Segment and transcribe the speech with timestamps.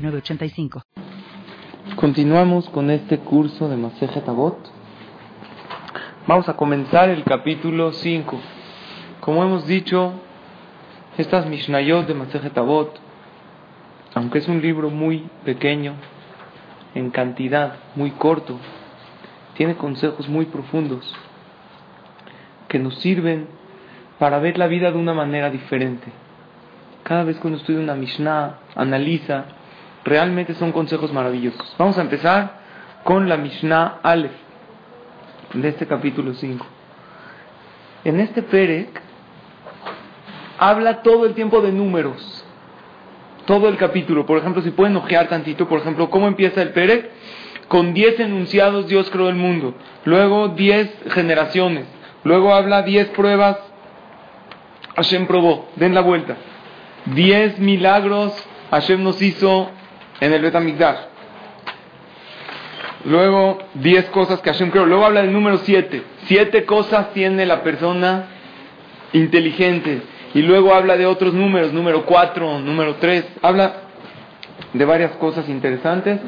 [0.00, 0.82] 906985.
[1.96, 4.56] Continuamos con este curso de Masejet Avot.
[6.26, 8.40] Vamos a comenzar el capítulo 5.
[9.20, 10.12] Como hemos dicho,
[11.18, 12.98] estas Mishnayot de Masejet Avot,
[14.14, 15.94] aunque es un libro muy pequeño,
[16.94, 18.58] en cantidad, muy corto,
[19.56, 21.14] tiene consejos muy profundos
[22.68, 23.46] que nos sirven
[24.18, 26.10] para ver la vida de una manera diferente.
[27.02, 29.44] Cada vez que uno estudia una Mishnah, analiza,
[30.04, 31.74] realmente son consejos maravillosos.
[31.78, 32.60] Vamos a empezar
[33.04, 34.32] con la Mishnah Aleph
[35.54, 36.66] de este capítulo 5.
[38.04, 39.00] En este Perek
[40.58, 42.44] habla todo el tiempo de números.
[43.46, 44.26] Todo el capítulo.
[44.26, 47.10] Por ejemplo, si pueden ojear tantito, por ejemplo, ¿cómo empieza el Perek?
[47.68, 49.74] Con 10 enunciados Dios creó el mundo.
[50.04, 51.86] Luego 10 generaciones.
[52.24, 53.58] Luego habla 10 pruebas
[54.96, 55.68] Hashem probó.
[55.76, 56.36] Den la vuelta.
[57.06, 58.32] 10 milagros
[58.70, 59.70] Hashem nos hizo
[60.20, 60.98] en el Betamigdash.
[63.04, 64.84] Luego, 10 cosas que Hashem creó.
[64.84, 66.02] Luego habla del número 7.
[66.26, 68.26] Siete cosas tiene la persona
[69.12, 70.02] inteligente.
[70.34, 73.24] Y luego habla de otros números, número 4, número 3.
[73.42, 73.72] Habla
[74.72, 76.20] de varias cosas interesantes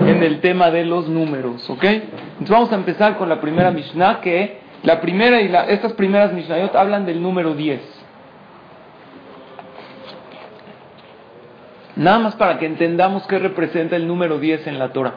[0.00, 1.84] en el tema de los números, ¿ok?
[1.84, 6.32] Entonces vamos a empezar con la primera Mishnah, que la primera y la, estas primeras
[6.32, 7.97] Mishnayot hablan del número 10.
[11.98, 15.14] Nada más para que entendamos qué representa el número 10 en la Torah.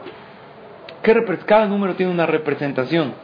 [1.46, 3.14] Cada número tiene una representación.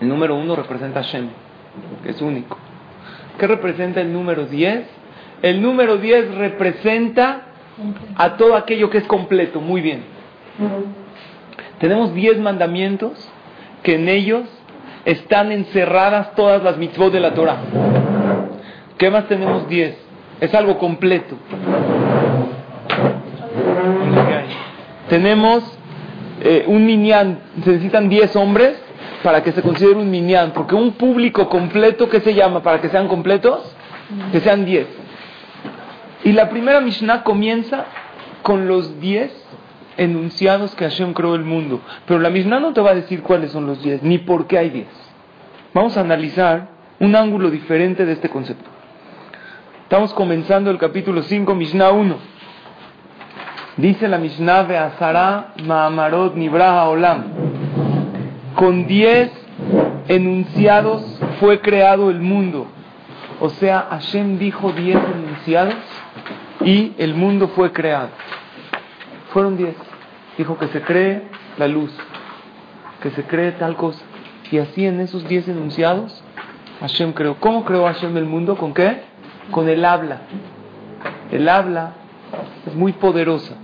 [0.00, 1.28] El número 1 representa Shem,
[2.02, 2.58] que es único.
[3.38, 4.86] ¿Qué representa el número 10?
[5.42, 7.42] El número 10 representa
[8.16, 9.60] a todo aquello que es completo.
[9.60, 10.02] Muy bien.
[11.78, 13.12] Tenemos 10 mandamientos
[13.84, 14.42] que en ellos
[15.04, 17.58] están encerradas todas las mitzvot de la Torah.
[18.98, 19.96] ¿Qué más tenemos 10?
[20.40, 21.36] Es algo completo.
[25.08, 25.62] Tenemos
[26.40, 28.80] eh, un minyan, se necesitan 10 hombres
[29.22, 32.88] para que se considere un minyan, porque un público completo, ¿qué se llama para que
[32.88, 33.60] sean completos?
[34.32, 34.86] Que sean 10.
[36.24, 37.86] Y la primera Mishnah comienza
[38.42, 39.32] con los 10
[39.96, 41.80] enunciados que Hashem creó el mundo.
[42.06, 44.58] Pero la Mishnah no te va a decir cuáles son los 10, ni por qué
[44.58, 44.86] hay 10.
[45.72, 46.68] Vamos a analizar
[47.00, 48.70] un ángulo diferente de este concepto.
[49.82, 52.16] Estamos comenzando el capítulo 5, Mishnah 1.
[53.76, 57.24] Dice la Mishnah de Azara Ma'amarot Nibraha Olam.
[58.54, 59.32] Con diez
[60.06, 61.02] enunciados
[61.40, 62.68] fue creado el mundo.
[63.40, 65.74] O sea, Hashem dijo diez enunciados
[66.60, 68.10] y el mundo fue creado.
[69.32, 69.74] Fueron diez.
[70.38, 71.22] Dijo que se cree
[71.58, 71.92] la luz,
[73.02, 74.04] que se cree tal cosa.
[74.52, 76.22] Y así en esos diez enunciados,
[76.78, 77.40] Hashem creó.
[77.40, 78.56] ¿Cómo creó Hashem el mundo?
[78.56, 79.02] ¿Con qué?
[79.50, 80.20] Con el habla.
[81.32, 81.94] El habla
[82.68, 83.56] es muy poderosa.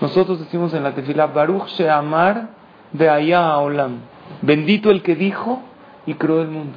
[0.00, 2.48] Nosotros decimos en la tefila, Baruch Sheamar
[2.92, 3.98] de allá Olam.
[4.42, 5.60] Bendito el que dijo
[6.06, 6.76] y creó el mundo.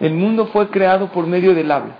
[0.00, 1.94] El mundo fue creado por medio del habla.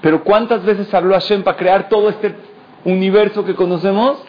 [0.00, 2.36] Pero ¿cuántas veces habló Hashem para crear todo este
[2.84, 4.22] universo que conocemos?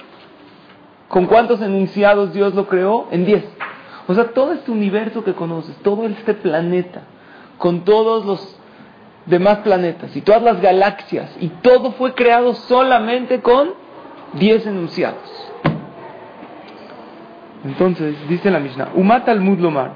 [1.10, 3.08] ¿Con cuántos enunciados Dios lo creó?
[3.12, 3.44] En diez.
[4.08, 7.02] O sea, todo este universo que conoces, todo este planeta,
[7.58, 8.55] con todos los
[9.26, 13.74] demás planetas y todas las galaxias y todo fue creado solamente con
[14.34, 15.52] 10 enunciados.
[17.64, 19.94] Entonces, dice la Mishnah, Umat al Mudlomar,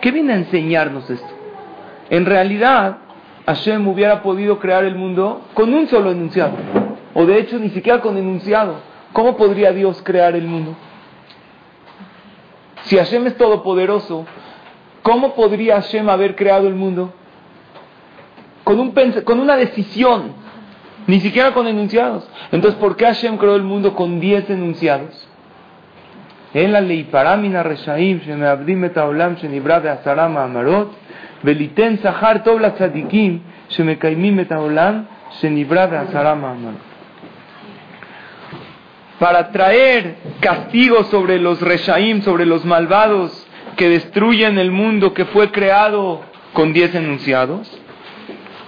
[0.00, 1.28] ¿Qué viene a enseñarnos esto?
[2.10, 2.98] En realidad,
[3.46, 6.54] Hashem hubiera podido crear el mundo con un solo enunciado,
[7.14, 8.76] o de hecho ni siquiera con enunciado.
[9.12, 10.74] ¿Cómo podría Dios crear el mundo?
[12.84, 14.26] Si Hashem es todopoderoso,
[15.02, 17.12] ¿Cómo podría Hashem haber creado el mundo?
[18.64, 18.92] Con, un,
[19.24, 20.32] con una decisión,
[21.06, 22.28] ni siquiera con enunciados.
[22.52, 25.28] Entonces, ¿por qué Hashem creó el mundo con 10 enunciados?
[39.18, 43.46] Para traer castigo sobre los reshaim, sobre los malvados,
[43.76, 46.22] que destruyen el mundo que fue creado
[46.52, 47.70] con diez enunciados.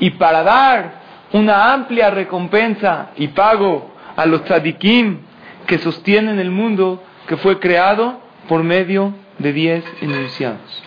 [0.00, 1.02] Y para dar
[1.32, 5.18] una amplia recompensa y pago a los tzadikim
[5.66, 10.82] que sostienen el mundo que fue creado por medio de diez enunciados.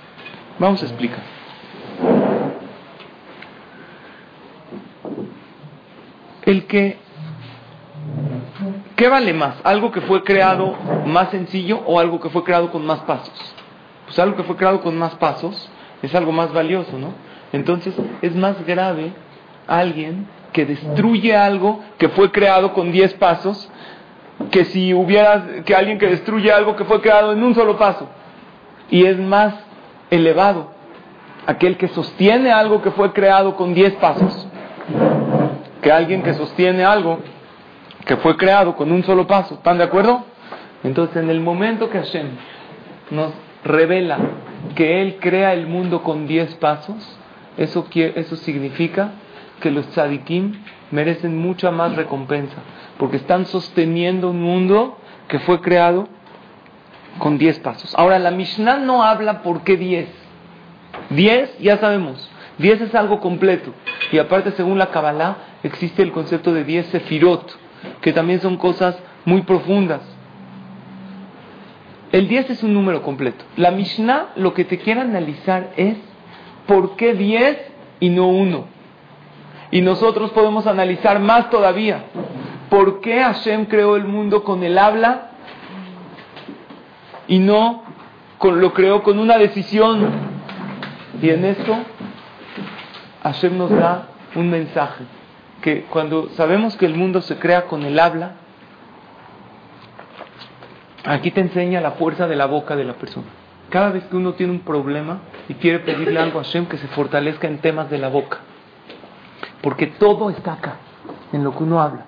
[0.59, 1.23] Vamos a explicar.
[6.43, 6.97] El que,
[8.95, 9.55] ¿qué vale más?
[9.65, 13.55] ¿Algo que fue creado más sencillo o algo que fue creado con más pasos?
[14.07, 15.69] Pues algo que fue creado con más pasos
[16.01, 17.13] es algo más valioso, ¿no?
[17.53, 19.13] Entonces es más grave
[19.67, 23.69] alguien que destruye algo que fue creado con 10 pasos
[24.49, 28.07] que si hubiera que alguien que destruye algo que fue creado en un solo paso
[28.89, 29.53] y es más
[30.09, 30.71] elevado
[31.45, 34.47] aquel que sostiene algo que fue creado con 10 pasos
[35.81, 37.19] que alguien que sostiene algo
[38.07, 39.55] que fue creado con un solo paso.
[39.55, 40.23] ¿Están de acuerdo?
[40.83, 42.29] Entonces, en el momento que Hashem
[43.11, 43.33] nos
[43.63, 44.17] revela
[44.75, 47.17] que Él crea el mundo con 10 pasos,
[47.57, 49.11] eso, eso significa
[49.59, 50.53] que los tzadikim
[50.91, 52.57] merecen mucha más recompensa,
[52.97, 56.07] porque están sosteniendo un mundo que fue creado
[57.19, 57.93] con 10 pasos.
[57.97, 60.07] Ahora, la Mishnah no habla por qué 10.
[61.09, 63.73] 10, ya sabemos, 10 es algo completo.
[64.11, 67.57] Y aparte, según la Kabbalah, existe el concepto de 10 sefirot,
[68.01, 70.01] que también son cosas muy profundas.
[72.11, 73.43] El 10 es un número completo.
[73.57, 75.97] La Mishnah lo que te quiere analizar es
[76.65, 77.57] por qué 10
[77.99, 78.65] y no 1.
[79.71, 82.05] Y nosotros podemos analizar más todavía.
[82.69, 85.31] ¿Por qué Hashem creó el mundo con el habla
[87.27, 87.83] y no
[88.37, 90.07] con, lo creó con una decisión?
[91.21, 91.77] Y en esto
[93.23, 95.03] Hashem nos da un mensaje,
[95.61, 98.33] que cuando sabemos que el mundo se crea con el habla,
[101.03, 103.27] aquí te enseña la fuerza de la boca de la persona.
[103.69, 106.87] Cada vez que uno tiene un problema y quiere pedirle algo a Hashem que se
[106.87, 108.39] fortalezca en temas de la boca.
[109.61, 110.75] Porque todo está acá,
[111.33, 112.05] en lo que uno habla.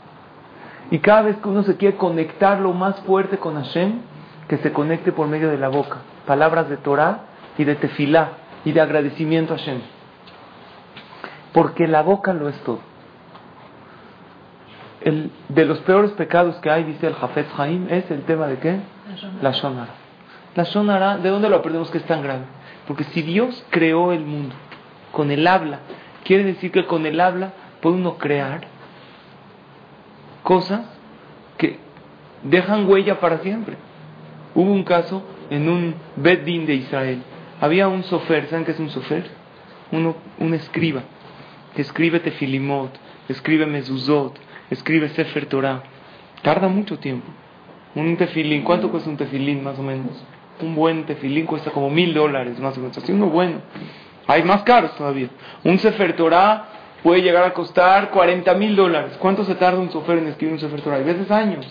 [0.91, 3.99] Y cada vez que uno se quiere conectar lo más fuerte con Hashem,
[4.47, 5.97] que se conecte por medio de la boca.
[6.25, 7.25] Palabras de Torah
[7.57, 8.29] y de tefilá
[8.65, 9.81] y de agradecimiento a Hashem.
[11.53, 12.88] Porque la boca lo es todo.
[15.01, 18.57] El, de los peores pecados que hay, dice el Jafet Haim, es el tema de
[18.57, 18.79] qué?
[19.41, 19.93] La Shonara.
[20.55, 22.43] La Shonara, ¿de dónde lo aprendemos que es tan grave?
[22.87, 24.55] Porque si Dios creó el mundo
[25.11, 25.79] con el habla
[26.29, 28.61] Quiere decir que con el habla puede uno crear
[30.43, 30.81] cosas
[31.57, 31.79] que
[32.43, 33.77] dejan huella para siempre.
[34.53, 37.23] Hubo un caso en un Beddin de Israel.
[37.59, 39.25] Había un sofer, ¿saben qué es un sofer?
[39.91, 41.01] Uno, un escriba,
[41.75, 42.91] que escribe tefilimot,
[43.27, 45.83] escribe mezuzot, escribe sefer Torah.
[46.41, 47.27] Tarda mucho tiempo.
[47.95, 50.11] Un tefilín, ¿cuánto cuesta un tefilín más o menos?
[50.61, 52.97] Un buen tefilín cuesta como mil dólares más o menos.
[52.97, 53.61] Así uno bueno.
[54.27, 55.29] Hay más caros todavía.
[55.63, 56.65] Un Sefer Torah
[57.01, 59.17] puede llegar a costar 40 mil dólares.
[59.19, 60.97] ¿Cuánto se tarda un sofer en escribir un Sefer Torah?
[60.97, 61.65] Hay veces años.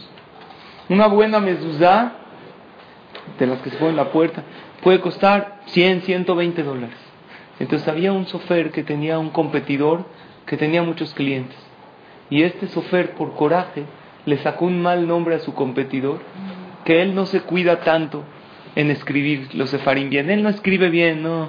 [0.88, 2.12] Una buena mezuzá,
[3.38, 4.42] de las que se ponen en la puerta,
[4.82, 6.96] puede costar 100, 120 dólares.
[7.60, 10.06] Entonces había un sofer que tenía un competidor
[10.46, 11.67] que tenía muchos clientes.
[12.30, 13.84] Y este sofer, por coraje,
[14.26, 16.20] le sacó un mal nombre a su competidor,
[16.84, 18.24] que él no se cuida tanto
[18.76, 20.30] en escribir los sefarim bien.
[20.30, 21.48] Él no escribe bien, no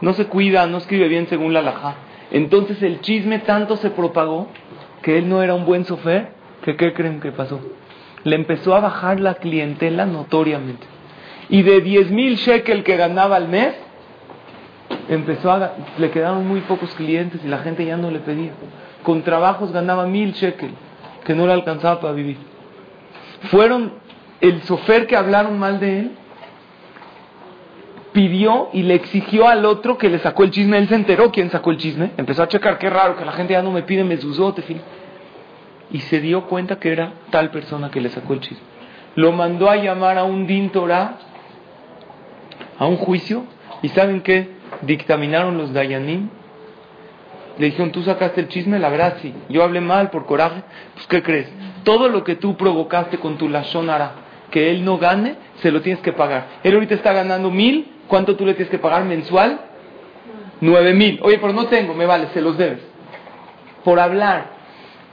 [0.00, 1.96] no se cuida, no escribe bien según la laja.
[2.30, 4.48] Entonces el chisme tanto se propagó
[5.02, 6.30] que él no era un buen sofer,
[6.62, 7.60] que qué creen que pasó.
[8.24, 10.86] Le empezó a bajar la clientela notoriamente.
[11.48, 13.74] Y de 10 mil shekel que ganaba al mes,
[15.08, 18.52] empezó a, le quedaban muy pocos clientes y la gente ya no le pedía.
[19.02, 20.70] Con trabajos ganaba mil shekel,
[21.24, 22.36] que no le alcanzaba para vivir.
[23.50, 23.92] Fueron
[24.40, 26.10] el sofer que hablaron mal de él,
[28.12, 30.78] pidió y le exigió al otro que le sacó el chisme.
[30.78, 32.10] Él se enteró quién sacó el chisme.
[32.16, 34.58] Empezó a checar, qué raro, que la gente ya no me pide mezuzot,
[35.90, 38.64] Y se dio cuenta que era tal persona que le sacó el chisme.
[39.16, 41.18] Lo mandó a llamar a un din Torah,
[42.78, 43.44] a un juicio.
[43.82, 44.50] ¿Y saben qué?
[44.82, 46.28] Dictaminaron los Dayanim.
[47.58, 49.34] Le dijeron, tú sacaste el chisme, la verdad sí.
[49.48, 50.62] Yo hablé mal por coraje.
[50.94, 51.48] Pues, ¿qué crees?
[51.84, 54.12] Todo lo que tú provocaste con tu lashonara,
[54.50, 56.46] que él no gane, se lo tienes que pagar.
[56.62, 59.60] Él ahorita está ganando mil, ¿Cuánto tú le tienes que pagar mensual?
[60.60, 61.20] Nueve mil.
[61.22, 62.80] Oye, pero no tengo, me vale, se los debes.
[63.84, 64.46] Por hablar.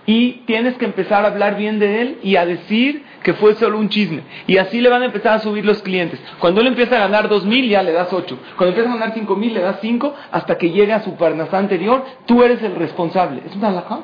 [0.07, 3.77] Y tienes que empezar a hablar bien de él y a decir que fue solo
[3.79, 4.21] un chisme.
[4.47, 6.19] Y así le van a empezar a subir los clientes.
[6.39, 8.37] Cuando él empieza a ganar dos mil, ya le das ocho.
[8.55, 11.57] Cuando empieza a ganar cinco mil, le das cinco, hasta que llegue a su parnasá
[11.57, 13.41] anterior, tú eres el responsable.
[13.45, 13.99] ¿Es una alhaja?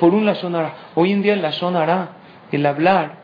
[0.00, 0.74] Por un lashonara.
[0.94, 2.10] Hoy en día el lashonara,
[2.52, 3.16] el hablar,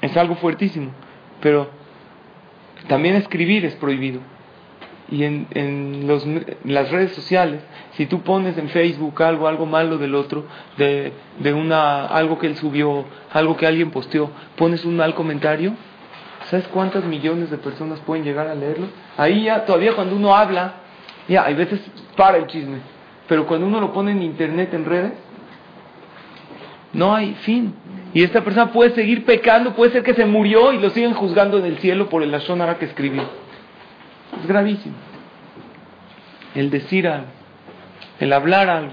[0.00, 0.92] es algo fuertísimo.
[1.40, 1.70] Pero
[2.86, 4.20] también escribir es prohibido.
[5.10, 6.26] y en, en, los,
[6.64, 7.62] las redes sociales,
[7.98, 10.44] si tú pones en Facebook algo, algo malo del otro,
[10.76, 15.74] de, de una, algo que él subió, algo que alguien posteó, pones un mal comentario,
[16.44, 18.86] ¿sabes cuántas millones de personas pueden llegar a leerlo?
[19.16, 20.74] Ahí ya, todavía cuando uno habla,
[21.26, 21.80] ya, hay veces
[22.16, 22.78] para el chisme,
[23.26, 25.12] pero cuando uno lo pone en internet, en redes,
[26.92, 27.74] no hay fin.
[28.14, 31.58] Y esta persona puede seguir pecando, puede ser que se murió y lo siguen juzgando
[31.58, 33.24] en el cielo por el Lashonara que escribió.
[34.40, 34.94] Es gravísimo.
[36.54, 37.26] El decir algo,
[38.20, 38.92] el hablar algo.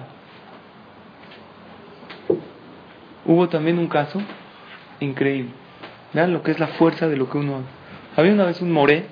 [3.26, 4.22] Hubo también un caso
[5.00, 5.52] increíble.
[6.14, 8.20] Vean lo que es la fuerza de lo que uno hace.
[8.22, 9.08] Había una vez un moré,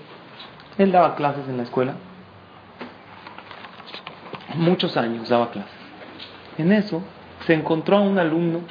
[0.77, 1.96] él daba clases en la escuela.
[4.55, 5.74] Muchos años daba clases.
[6.58, 7.03] En eso
[7.46, 8.62] se encontró a un alumno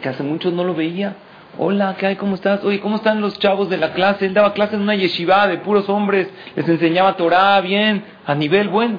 [0.00, 1.14] que hace mucho no lo veía
[1.58, 2.16] Hola, ¿qué hay?
[2.16, 2.62] ¿Cómo estás?
[2.62, 4.24] Oye, ¿cómo están los chavos de la clase?
[4.24, 8.68] Él daba clase en una yeshiva de puros hombres, les enseñaba Torah bien, a nivel
[8.68, 8.98] bueno.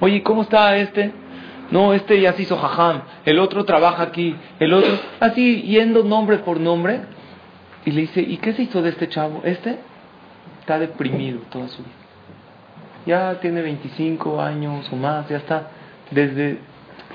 [0.00, 1.12] Oye, ¿cómo está este?
[1.70, 6.38] No, este ya se hizo jajam, el otro trabaja aquí, el otro, así yendo nombre
[6.38, 7.00] por nombre.
[7.86, 9.42] Y le dice, ¿y qué se hizo de este chavo?
[9.44, 9.78] Este
[10.60, 11.94] está deprimido toda su vida.
[13.06, 15.68] Ya tiene 25 años o más, ya está.
[16.10, 16.58] Desde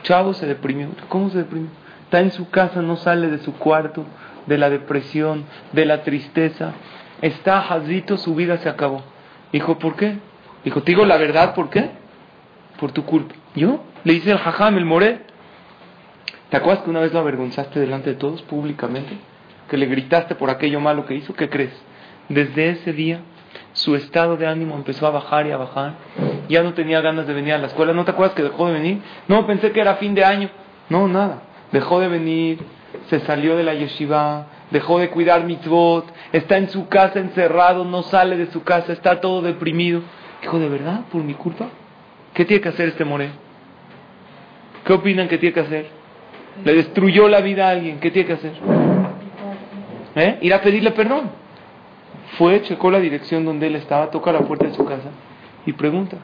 [0.04, 0.90] chavo se deprimió.
[1.08, 1.70] ¿Cómo se deprimió?
[2.04, 4.06] Está en su casa, no sale de su cuarto
[4.46, 6.74] de la depresión, de la tristeza.
[7.22, 9.02] Está jazito, su vida se acabó.
[9.52, 10.18] Dijo, ¿por qué?
[10.64, 11.90] Dijo, te digo la verdad, ¿por qué?
[12.80, 13.36] Por tu culpa.
[13.56, 13.84] ¿Yo?
[14.04, 15.22] Le dice el jajam, el moré.
[16.50, 19.18] ¿Te acuerdas que una vez lo avergonzaste delante de todos públicamente?
[19.70, 21.34] Que le gritaste por aquello malo que hizo.
[21.34, 21.74] ¿Qué crees?
[22.30, 23.22] Desde ese día
[23.74, 25.94] su estado de ánimo empezó a bajar y a bajar.
[26.48, 27.94] Ya no tenía ganas de venir a la escuela.
[27.94, 29.02] ¿No te acuerdas que dejó de venir?
[29.28, 30.50] No, pensé que era fin de año.
[30.90, 31.44] No, nada.
[31.72, 32.60] Dejó de venir,
[33.10, 38.04] se salió de la yeshiva, dejó de cuidar mitzvot, está en su casa encerrado, no
[38.04, 40.02] sale de su casa, está todo deprimido.
[40.42, 41.02] Dijo, ¿de verdad?
[41.12, 41.68] ¿Por mi culpa?
[42.40, 43.30] ¿Qué tiene que hacer este more?
[44.86, 45.88] ¿Qué opinan que tiene que hacer?
[46.64, 48.54] Le destruyó la vida a alguien, ¿qué tiene que hacer?
[50.16, 50.38] ¿Eh?
[50.40, 51.32] Ir a pedirle perdón.
[52.38, 55.10] Fue, checó la dirección donde él estaba, toca la puerta de su casa
[55.66, 56.16] y pregunta.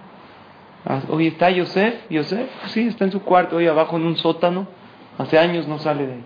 [0.86, 2.10] Ah, oye, ¿está Yosef?
[2.10, 2.50] ¿Yosef?
[2.67, 4.69] Sí, está en su cuarto, ahí abajo en un sótano.
[5.17, 6.24] Hace años no sale de ahí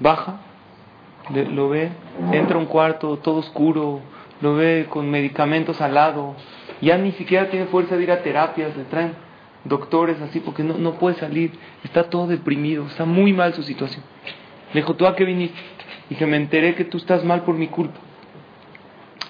[0.00, 0.36] baja,
[1.30, 1.90] lo ve,
[2.32, 4.00] entra a un cuarto todo oscuro,
[4.42, 6.34] lo ve con medicamentos al lado,
[6.82, 9.14] ya ni siquiera tiene fuerza de ir a terapias, le traen
[9.64, 11.52] doctores así porque no, no puede salir,
[11.84, 14.02] está todo deprimido, está muy mal su situación.
[14.74, 15.58] Le dijo, ¿tú a qué viniste?
[16.10, 17.98] Dije, me enteré que tú estás mal por mi culpa.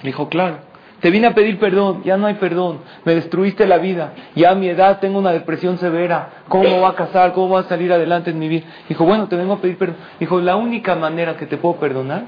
[0.02, 0.72] Le dijo, claro.
[1.00, 4.54] Te vine a pedir perdón, ya no hay perdón, me destruiste la vida, ya a
[4.54, 7.32] mi edad tengo una depresión severa, ¿cómo va a casar?
[7.32, 8.66] ¿Cómo va a salir adelante en mi vida?
[8.88, 9.96] Dijo, bueno, te vengo a pedir perdón.
[10.20, 12.26] Dijo, la única manera que te puedo perdonar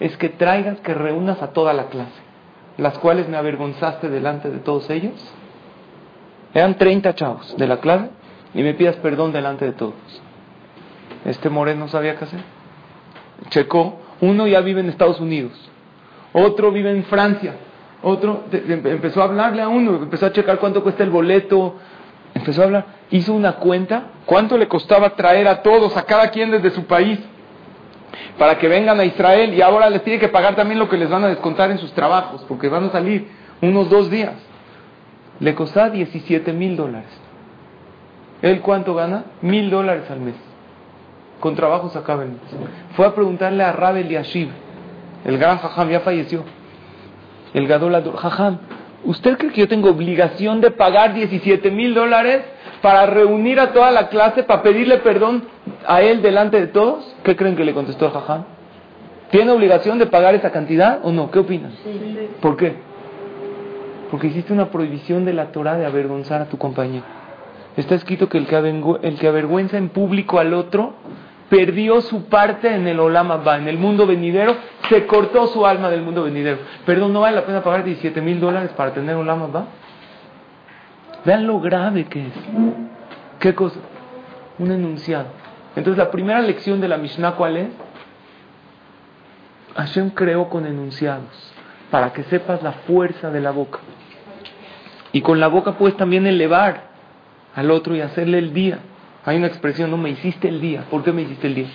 [0.00, 2.12] es que traigas, que reúnas a toda la clase,
[2.80, 5.12] las cuales me avergonzaste delante de todos ellos.
[6.54, 8.10] Eran 30 chavos de la clase
[8.54, 9.94] y me pidas perdón delante de todos.
[11.24, 12.40] Este moreno no sabía qué hacer.
[13.50, 15.52] Checó, uno ya vive en Estados Unidos,
[16.32, 17.54] otro vive en Francia,
[18.02, 21.76] otro empezó a hablarle a uno, empezó a checar cuánto cuesta el boleto,
[22.34, 26.50] empezó a hablar, hizo una cuenta, cuánto le costaba traer a todos, a cada quien
[26.50, 27.18] desde su país,
[28.38, 31.08] para que vengan a Israel y ahora les tiene que pagar también lo que les
[31.08, 33.28] van a descontar en sus trabajos, porque van a salir
[33.60, 34.34] unos dos días.
[35.38, 37.10] Le costaba 17 mil dólares.
[38.42, 39.24] ¿Él cuánto gana?
[39.42, 40.34] Mil dólares al mes.
[41.40, 42.36] Con trabajos acá el
[42.96, 44.50] Fue a preguntarle a Rabel Yashiv,
[45.24, 46.44] el gran jajam, ya falleció
[47.54, 48.58] el Gadol Jajam,
[49.04, 52.42] ¿usted cree que yo tengo obligación de pagar 17 mil dólares
[52.82, 55.44] para reunir a toda la clase, para pedirle perdón
[55.86, 57.14] a él delante de todos?
[57.22, 58.44] ¿Qué creen que le contestó el Jajam?
[59.30, 61.30] ¿Tiene obligación de pagar esa cantidad o no?
[61.30, 61.72] ¿Qué opinan?
[62.40, 62.74] ¿Por qué?
[64.10, 67.04] Porque hiciste una prohibición de la Torah de avergonzar a tu compañero.
[67.76, 68.56] Está escrito que el que,
[69.02, 70.94] el que avergüenza en público al otro
[71.48, 74.56] perdió su parte en el Olama Ba, en el mundo venidero,
[74.88, 76.58] se cortó su alma del mundo venidero.
[76.86, 79.66] Perdón, ¿no vale la pena pagar 17 mil dólares para tener Olama Ba?
[81.24, 82.32] Vean lo grave que es.
[83.38, 83.80] ¿Qué cosa?
[84.58, 85.26] Un enunciado.
[85.76, 87.68] Entonces, la primera lección de la Mishnah, ¿cuál es?
[89.76, 91.52] Hashem creó con enunciados,
[91.90, 93.78] para que sepas la fuerza de la boca.
[95.12, 96.90] Y con la boca puedes también elevar
[97.54, 98.78] al otro y hacerle el día.
[99.24, 100.84] Hay una expresión, no me hiciste el día.
[100.90, 101.68] ¿Por qué me hiciste el día?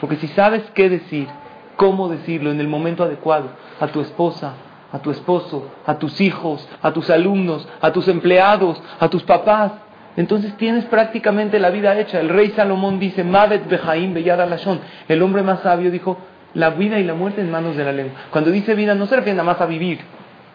[0.00, 1.28] Porque si sabes qué decir,
[1.76, 4.54] cómo decirlo en el momento adecuado a tu esposa,
[4.92, 9.72] a tu esposo, a tus hijos, a tus alumnos, a tus empleados, a tus papás,
[10.16, 12.20] entonces tienes prácticamente la vida hecha.
[12.20, 14.80] El rey Salomón dice, Mavet Bejaim Beyad Alashon.
[15.08, 16.18] El hombre más sabio dijo,
[16.52, 18.18] la vida y la muerte en manos de la lengua.
[18.30, 20.00] Cuando dice vida no se refiere nada más a vivir,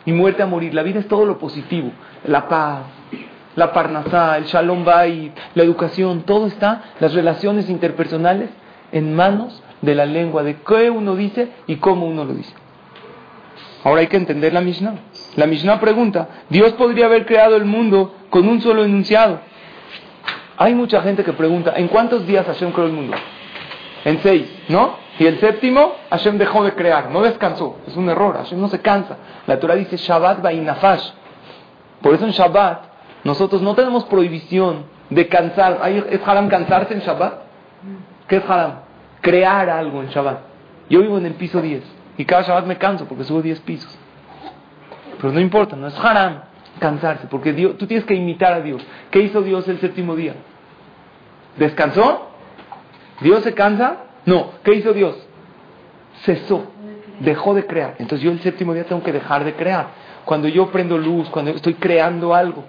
[0.06, 0.74] y muerte a morir.
[0.74, 1.92] La vida es todo lo positivo,
[2.26, 2.84] la paz,
[3.56, 8.50] la parnasá, el shalom bay, la educación, todo está, las relaciones interpersonales
[8.92, 12.54] en manos de la lengua, de qué uno dice y cómo uno lo dice.
[13.86, 14.96] Ahora hay que entender la Mishnah.
[15.36, 19.40] La Mishnah pregunta, Dios podría haber creado el mundo con un solo enunciado.
[20.58, 23.16] Hay mucha gente que pregunta, ¿en cuántos días Hashem creó el mundo?
[24.04, 24.96] En seis, ¿no?
[25.20, 27.78] Y el séptimo, Hashem dejó de crear, no descansó.
[27.86, 29.18] Es un error, Hashem no se cansa.
[29.46, 31.12] La Torah dice Shabbat Nafash.
[32.02, 32.86] Por eso en Shabbat
[33.24, 35.80] nosotros no tenemos prohibición de cansar.
[36.10, 37.34] ¿Es haram cansarse en Shabbat?
[38.28, 38.80] ¿Qué es haram?
[39.22, 40.40] Crear algo en Shabbat.
[40.90, 41.84] Yo vivo en el piso 10
[42.18, 43.98] y cada Shabbat me canso porque subo 10 pisos.
[45.20, 46.42] Pero no importa, no es haram
[46.80, 48.86] cansarse porque Dios, tú tienes que imitar a Dios.
[49.12, 50.36] ¿Qué hizo Dios el séptimo día?
[51.58, 52.30] ¿Descansó?
[53.22, 53.98] ¿Dios se cansa?
[54.26, 54.52] No.
[54.64, 55.16] ¿Qué hizo Dios?
[56.24, 56.66] Cesó.
[57.20, 57.96] Dejó de crear.
[58.00, 59.88] Entonces yo el séptimo día tengo que dejar de crear.
[60.26, 62.66] Cuando yo prendo luz, cuando estoy creando algo,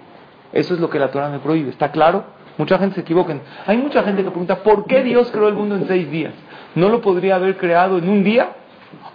[0.53, 1.69] eso es lo que la Torah me prohíbe.
[1.71, 2.23] ¿Está claro?
[2.57, 3.35] Mucha gente se equivoca.
[3.65, 6.33] Hay mucha gente que pregunta, ¿por qué Dios creó el mundo en seis días?
[6.75, 8.51] ¿No lo podría haber creado en un día?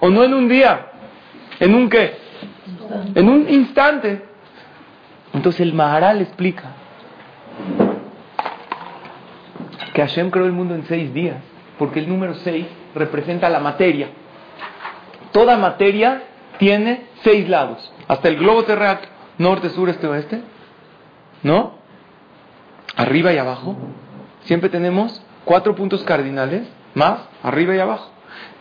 [0.01, 0.87] ¿O no en un día?
[1.61, 2.17] ¿En un qué?
[3.15, 4.25] En un instante.
[5.33, 6.73] Entonces el Maharal explica
[9.95, 11.37] que Hashem creó el mundo en seis días
[11.79, 14.09] porque el número 6 representa la materia.
[15.33, 16.23] Toda materia
[16.59, 20.43] tiene seis lados, hasta el globo terráqueo, norte, sur, este, oeste,
[21.43, 21.75] ¿no?
[22.97, 23.77] Arriba y abajo.
[24.45, 28.11] Siempre tenemos cuatro puntos cardinales, más arriba y abajo.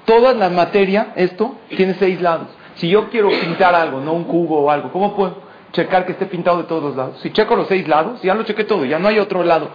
[0.05, 2.47] Toda la materia, esto, tiene seis lados.
[2.75, 5.41] Si yo quiero pintar algo, no un cubo o algo, ¿cómo puedo
[5.71, 7.19] checar que esté pintado de todos los lados?
[7.21, 9.69] Si checo los seis lados, ya lo chequé todo, ya no hay otro lado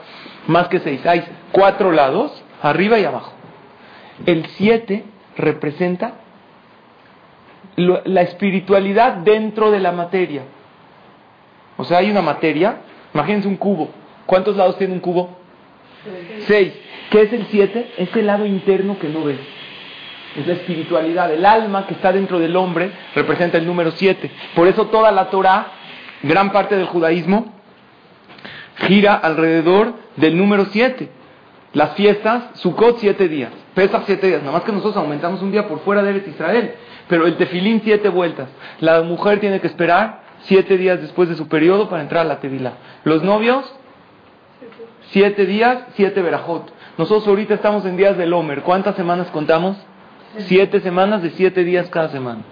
[0.46, 1.04] más que seis.
[1.06, 3.32] Hay cuatro lados arriba y abajo.
[4.24, 5.04] El 7
[5.36, 6.14] representa
[7.76, 10.42] la espiritualidad dentro de la materia.
[11.76, 12.78] O sea, hay una materia,
[13.12, 13.90] imagínense un cubo.
[14.24, 15.36] ¿Cuántos lados tiene un cubo?
[16.46, 16.72] Seis.
[17.10, 17.92] ¿Qué es el 7?
[17.98, 19.38] Es el lado interno que no ves.
[20.36, 21.32] Es la espiritualidad.
[21.32, 24.30] El alma que está dentro del hombre representa el número 7.
[24.54, 25.66] Por eso toda la Torah,
[26.22, 27.54] gran parte del judaísmo,
[28.86, 31.10] gira alrededor del número 7.
[31.72, 35.68] Las fiestas, Sukkot siete días, Pesach siete días, nada más que nosotros aumentamos un día
[35.68, 36.74] por fuera de Israel,
[37.06, 38.48] pero el tefilín siete vueltas.
[38.80, 42.40] La mujer tiene que esperar siete días después de su periodo para entrar a la
[42.40, 42.72] tevilá.
[43.04, 43.70] Los novios,
[45.10, 46.72] siete días, siete verajot.
[46.96, 48.62] Nosotros ahorita estamos en días del Homer.
[48.62, 49.76] ¿Cuántas semanas contamos?
[50.38, 52.42] Siete semanas de siete días cada semana.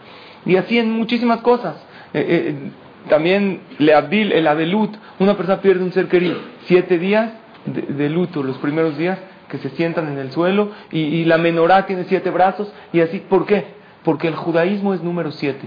[0.47, 1.77] Y así en muchísimas cosas.
[2.13, 2.71] Eh, eh,
[3.09, 6.39] también le abdil, el adelut, una persona pierde un ser querido.
[6.67, 7.33] Siete días
[7.67, 9.19] de, luto los primeros días
[9.49, 13.21] que se sientan en el suelo y, la menorá tiene siete brazos y así.
[13.21, 13.67] ¿Por qué?
[14.03, 15.67] Porque el judaísmo es número siete,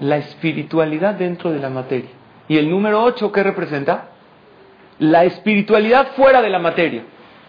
[0.00, 2.10] la espiritualidad dentro de la materia.
[2.48, 4.10] Y el número ocho, ¿qué representa?
[4.98, 7.02] La espiritualidad fuera de la materia,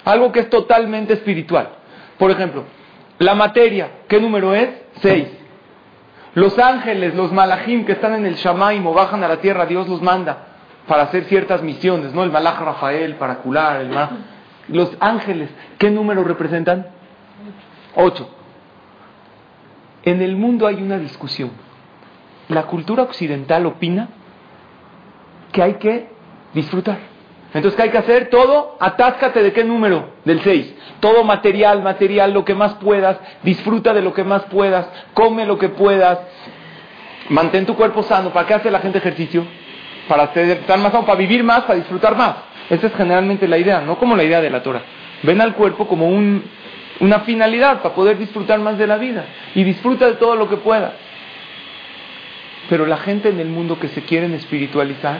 [0.03, 1.69] algo que es totalmente espiritual.
[2.17, 2.63] Por ejemplo,
[3.19, 4.69] la materia, ¿qué número es?
[5.01, 5.29] Seis.
[6.33, 9.87] Los ángeles, los malajim que están en el Shamaim o bajan a la tierra, Dios
[9.87, 10.55] los manda
[10.87, 12.23] para hacer ciertas misiones, ¿no?
[12.23, 13.91] El Malach Rafael para curar, el
[14.67, 16.87] Los ángeles, ¿qué número representan?
[17.95, 18.29] Ocho.
[20.03, 21.51] En el mundo hay una discusión.
[22.49, 24.09] La cultura occidental opina
[25.51, 26.09] que hay que
[26.53, 27.14] disfrutar.
[27.55, 28.29] Entonces, ¿qué hay que hacer?
[28.29, 30.09] Todo, atáscate de qué número?
[30.25, 30.71] Del seis.
[30.99, 35.57] Todo material, material, lo que más puedas, disfruta de lo que más puedas, come lo
[35.57, 36.19] que puedas,
[37.29, 38.29] mantén tu cuerpo sano.
[38.29, 39.45] ¿Para qué hace la gente ejercicio?
[40.07, 42.35] para estar más para vivir más, para disfrutar más.
[42.69, 44.81] Esa es generalmente la idea, no como la idea de la Torah.
[45.23, 46.43] Ven al cuerpo como un,
[46.99, 50.57] una finalidad para poder disfrutar más de la vida y disfruta de todo lo que
[50.57, 50.93] pueda.
[52.69, 55.19] Pero la gente en el mundo que se quieren espiritualizar,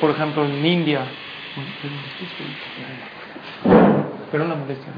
[0.00, 1.02] por ejemplo en India,
[4.30, 4.92] pero una molestia,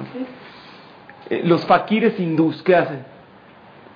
[1.30, 3.04] eh, los faquires hindús, ¿qué hacen?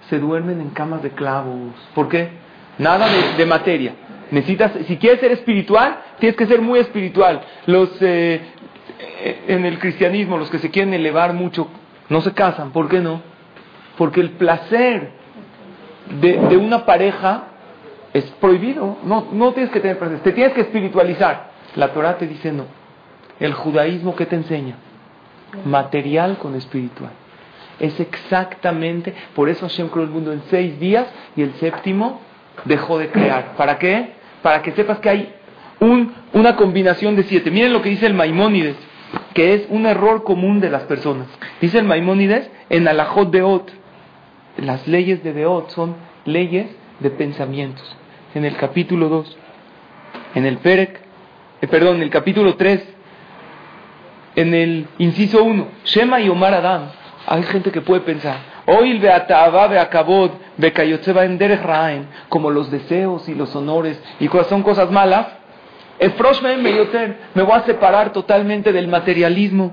[0.09, 1.75] Se duermen en camas de clavos.
[1.95, 2.31] ¿Por qué?
[2.79, 3.95] Nada de materia.
[4.31, 7.43] Necesitas, si quieres ser espiritual, tienes que ser muy espiritual.
[7.67, 8.41] Los eh,
[9.49, 11.69] en el cristianismo, los que se quieren elevar mucho,
[12.09, 12.73] no se casan.
[12.73, 13.23] ¿Por qué no?
[13.97, 15.11] Porque el placer
[16.21, 17.45] de, de una pareja
[18.13, 18.99] es prohibido.
[19.05, 20.21] No, no tienes que tener placer.
[20.21, 21.54] Te tienes que espiritualizar.
[21.77, 22.67] La Torah te dice no.
[23.41, 24.77] El judaísmo, ¿qué te enseña?
[25.65, 27.11] Material con espiritual.
[27.81, 31.07] Es exactamente, por eso Hashem creó el mundo en seis días
[31.37, 32.21] y el séptimo
[32.65, 33.57] dejó de crear.
[33.57, 34.13] ¿Para qué?
[34.43, 35.35] Para que sepas que hay
[35.81, 37.51] un, una combinación de siete.
[37.51, 38.77] Miren lo que dice el Maimónides,
[39.35, 41.27] que es un error común de las personas.
[41.61, 43.73] Dice el Maimónides en Alajot de Ot.
[44.59, 46.69] Las leyes de Deot son leyes
[47.01, 47.97] de pensamientos.
[48.35, 49.37] en el capítulo 2,
[50.35, 51.04] en el Perek,
[51.65, 52.83] eh, perdón, el capítulo 3,
[54.37, 56.91] en el inciso 1, Shema y Omar Adam,
[57.27, 58.37] hay gente que puede pensar,
[61.39, 65.27] derech raen, como los deseos y los honores y son cosas malas,
[67.35, 69.73] me voy a separar totalmente del materialismo.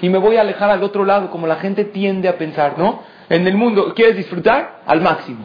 [0.00, 3.02] y me voy a alejar al otro lado, como la gente tiende a pensar, ¿no?
[3.28, 4.82] En el mundo, ¿quieres disfrutar?
[4.86, 5.44] Al máximo.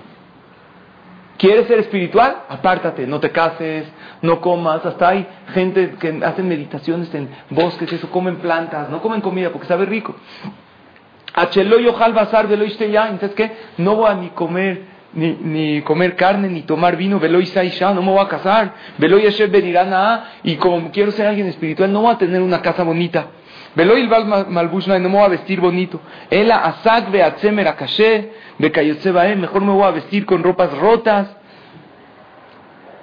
[1.37, 2.43] ¿Quieres ser espiritual?
[2.49, 3.85] Apártate, no te cases,
[4.21, 4.83] no comas.
[4.85, 9.67] Hasta hay gente que hacen meditaciones en bosques, eso, comen plantas, no comen comida porque
[9.67, 10.15] sabe rico.
[11.33, 13.51] Halbazar ya, entonces ¿qué?
[13.77, 14.81] No voy a ni comer,
[15.13, 19.21] ni, ni comer carne, ni tomar vino, veloy saisha, no me voy a casar, veloy
[19.21, 23.27] yeshev benirana, y como quiero ser alguien espiritual, no voy a tener una casa bonita.
[23.75, 24.09] Veloy el
[24.49, 26.01] malbushna, no me voy a vestir bonito.
[26.31, 31.27] Ela asak beatzemer akashe, becayotzeba, mejor me voy a vestir con ropas rotas.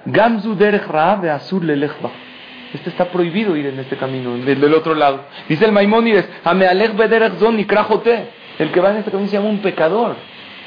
[0.07, 2.11] Gamzu derech ra beasur lelechba.
[2.75, 5.27] Este está prohibido ir en este camino, del, otro lado.
[5.49, 6.29] Dice el Maimónides,
[8.59, 10.17] el que va en este camino se llama un pecador.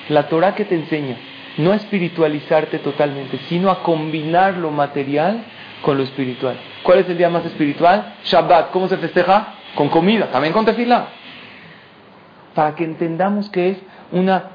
[0.08, 1.18] La Torah que te enseña,
[1.58, 5.44] no a espiritualizarte totalmente, sino a combinar lo material
[5.82, 6.56] con lo espiritual.
[6.82, 8.16] ¿Cuál es el día más espiritual?
[8.24, 8.72] Shabbat.
[8.72, 9.56] ¿Cómo se festeja?
[9.76, 11.08] Con comida, también con tefilá.
[12.56, 13.78] Para que entendamos que es
[14.14, 14.46] una,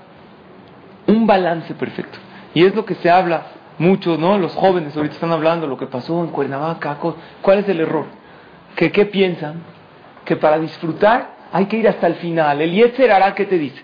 [1.06, 2.18] un balance perfecto.
[2.54, 3.46] Y es lo que se habla
[3.78, 4.38] muchos, ¿no?
[4.38, 6.98] Los jóvenes ahorita están hablando lo que pasó en Cuernavaca.
[7.40, 8.06] ¿Cuál es el error?
[8.76, 9.62] ¿Que, ¿Qué piensan?
[10.24, 12.60] Que para disfrutar hay que ir hasta el final.
[12.60, 13.82] El Yetzer hará, ¿qué te dice?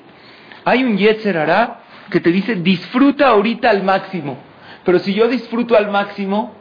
[0.65, 4.39] Hay un Yetzer hará que te dice disfruta ahorita al máximo.
[4.85, 6.55] Pero si yo disfruto al máximo,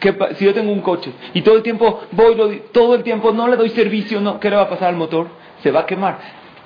[0.00, 3.46] ¿qué, si yo tengo un coche y todo el tiempo voy, todo el tiempo no
[3.46, 5.28] le doy servicio, no, ¿qué le va a pasar al motor?
[5.62, 6.18] Se va a quemar.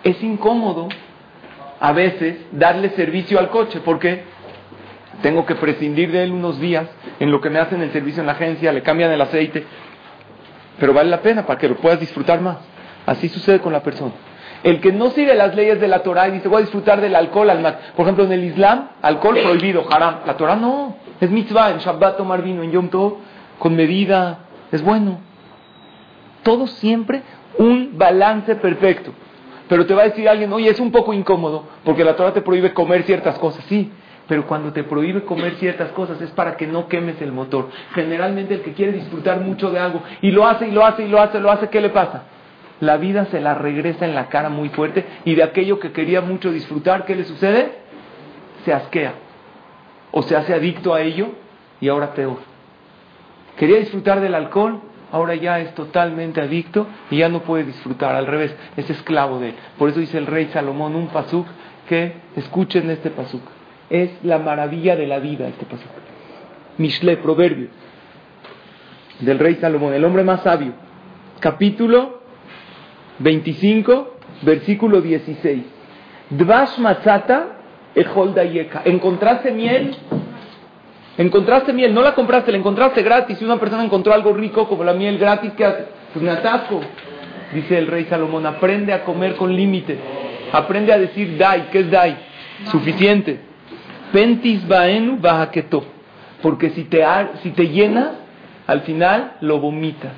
[0.02, 0.88] Es incómodo
[1.80, 3.80] a veces darle servicio al coche.
[3.80, 4.24] ¿Por qué?
[5.22, 6.86] tengo que prescindir de él unos días
[7.18, 9.64] en lo que me hacen el servicio en la agencia, le cambian el aceite,
[10.78, 12.58] pero vale la pena para que lo puedas disfrutar más.
[13.06, 14.12] Así sucede con la persona.
[14.62, 17.14] El que no sigue las leyes de la Torah y dice voy a disfrutar del
[17.14, 20.20] alcohol al Por ejemplo, en el Islam, alcohol prohibido, haram.
[20.26, 23.18] La Torah no, es mitzvah, en Shabbat tomar vino, en Yom Tov,
[23.58, 24.40] con medida,
[24.72, 25.20] es bueno.
[26.42, 27.22] Todo siempre
[27.58, 29.12] un balance perfecto.
[29.68, 32.40] Pero te va a decir alguien, oye, es un poco incómodo, porque la Torah te
[32.40, 33.64] prohíbe comer ciertas cosas.
[33.68, 33.92] Sí,
[34.28, 37.68] pero cuando te prohíbe comer ciertas cosas es para que no quemes el motor.
[37.94, 41.09] Generalmente el que quiere disfrutar mucho de algo y lo hace y lo hace y
[41.09, 42.24] lo hace, lo hace, ¿qué le pasa?
[42.81, 46.20] La vida se la regresa en la cara muy fuerte y de aquello que quería
[46.20, 47.72] mucho disfrutar, ¿qué le sucede?
[48.64, 49.14] Se asquea
[50.12, 51.28] o se hace adicto a ello
[51.81, 52.38] y ahora peor.
[53.57, 54.81] Quería disfrutar del alcohol,
[55.12, 59.50] ahora ya es totalmente adicto y ya no puede disfrutar, al revés, es esclavo de
[59.50, 59.54] él.
[59.78, 61.46] Por eso dice el rey Salomón un pasuk
[61.88, 63.42] que escuchen este pasuk.
[63.90, 65.88] Es la maravilla de la vida este pasaje.
[66.76, 67.68] Mishle, proverbio
[69.20, 70.72] del rey Salomón, el hombre más sabio.
[71.40, 72.20] Capítulo
[73.18, 75.64] 25, versículo 16.
[76.30, 77.54] Dvash matzata.
[78.84, 79.96] Encontraste miel,
[81.18, 83.38] encontraste miel, no la compraste, la encontraste gratis.
[83.38, 85.85] Si una persona encontró algo rico como la miel gratis, ¿qué hace?
[86.12, 86.81] Pues me atasco.
[87.52, 89.98] Dice el rey Salomón, aprende a comer con límite.
[90.52, 92.16] Aprende a decir dai, ¿qué es dai?
[92.70, 93.40] Suficiente.
[94.12, 95.85] Pentis baenu bajaqueto.
[96.42, 97.04] Porque si te,
[97.42, 98.11] si te llenas,
[98.66, 100.12] al final lo vomitas.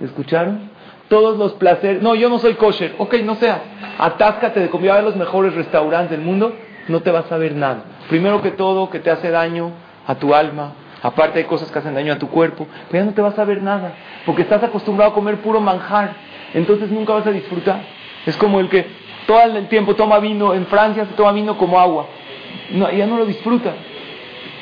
[0.00, 0.70] ¿Escucharon?
[1.08, 2.02] Todos los placeres.
[2.02, 2.94] No, yo no soy kosher.
[2.98, 3.62] Ok, no sea.
[3.98, 6.54] Atáscate de comida a los mejores restaurantes del mundo.
[6.88, 7.84] No te vas a ver nada.
[8.08, 9.72] Primero que todo, que te hace daño
[10.08, 10.72] a tu alma.
[11.00, 12.66] Aparte hay cosas que hacen daño a tu cuerpo.
[12.90, 13.92] Pero ya no te vas a ver nada.
[14.26, 16.14] Porque estás acostumbrado a comer puro manjar.
[16.54, 17.82] Entonces nunca vas a disfrutar.
[18.26, 18.84] Es como el que
[19.28, 20.54] todo el tiempo toma vino.
[20.54, 22.06] En Francia se toma vino como agua
[22.70, 23.74] no, ella no lo disfruta.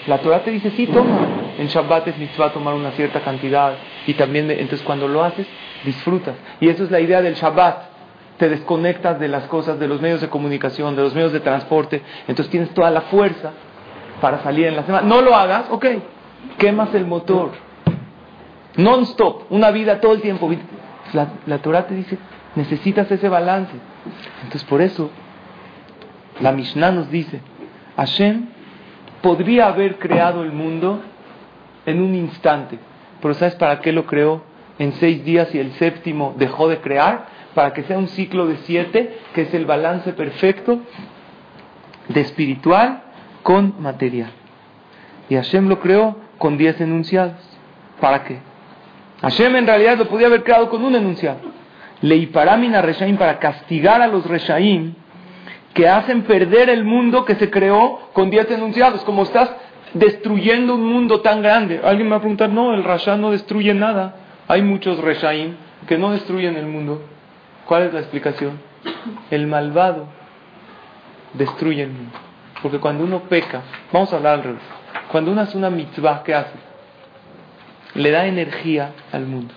[0.07, 1.19] La Torah te dice, sí, toma.
[1.59, 3.75] En Shabbat es mitzvah tomar una cierta cantidad.
[4.07, 5.47] Y también, entonces cuando lo haces,
[5.85, 6.35] disfrutas.
[6.61, 7.97] Y eso es la idea del Shabbat.
[8.39, 12.03] Te desconectas de las cosas, de los medios de comunicación, de los medios de transporte.
[12.29, 13.53] Entonces tienes toda la fuerza
[14.21, 15.07] para salir en la semana.
[15.07, 15.87] No lo hagas, ok.
[16.59, 17.53] Quemas el motor.
[18.77, 20.51] Non-stop, una vida todo el tiempo.
[21.13, 22.19] La, la Torah te dice,
[22.55, 23.73] necesitas ese balance.
[24.43, 25.11] Entonces por eso,
[26.41, 27.41] la Mishnah nos dice,
[27.97, 28.49] Hashem
[29.23, 31.01] podría haber creado el mundo
[31.87, 32.79] en un instante,
[33.23, 34.43] pero ¿sabes para qué lo creó
[34.79, 37.27] en seis días y el séptimo dejó de crear?
[37.55, 40.81] Para que sea un ciclo de siete, que es el balance perfecto
[42.09, 43.06] de espiritual
[43.47, 44.31] con material.
[45.29, 47.37] Y Hashem lo creó con diez enunciados.
[48.01, 48.41] ¿Para qué?
[49.23, 51.39] Hashem en realidad lo podía haber creado con un enunciado.
[52.03, 54.95] Leiparamina Reshaim para castigar a los Reshaim
[55.75, 59.05] que hacen perder el mundo que se creó con 10 enunciados.
[59.05, 59.49] Como estás
[59.95, 61.81] destruyendo un mundo tan grande.
[61.85, 64.17] Alguien me va a preguntar, no, el Rasha no destruye nada.
[64.49, 65.55] Hay muchos Reshaim
[65.87, 67.01] que no destruyen el mundo.
[67.65, 68.59] ¿Cuál es la explicación?
[69.31, 70.09] El malvado
[71.35, 72.26] destruye el mundo.
[72.67, 74.63] Porque cuando uno peca, vamos a hablar al revés.
[75.13, 76.57] Cuando uno hace una mitzvah, ¿qué hace?
[77.95, 79.55] Le da energía al mundo.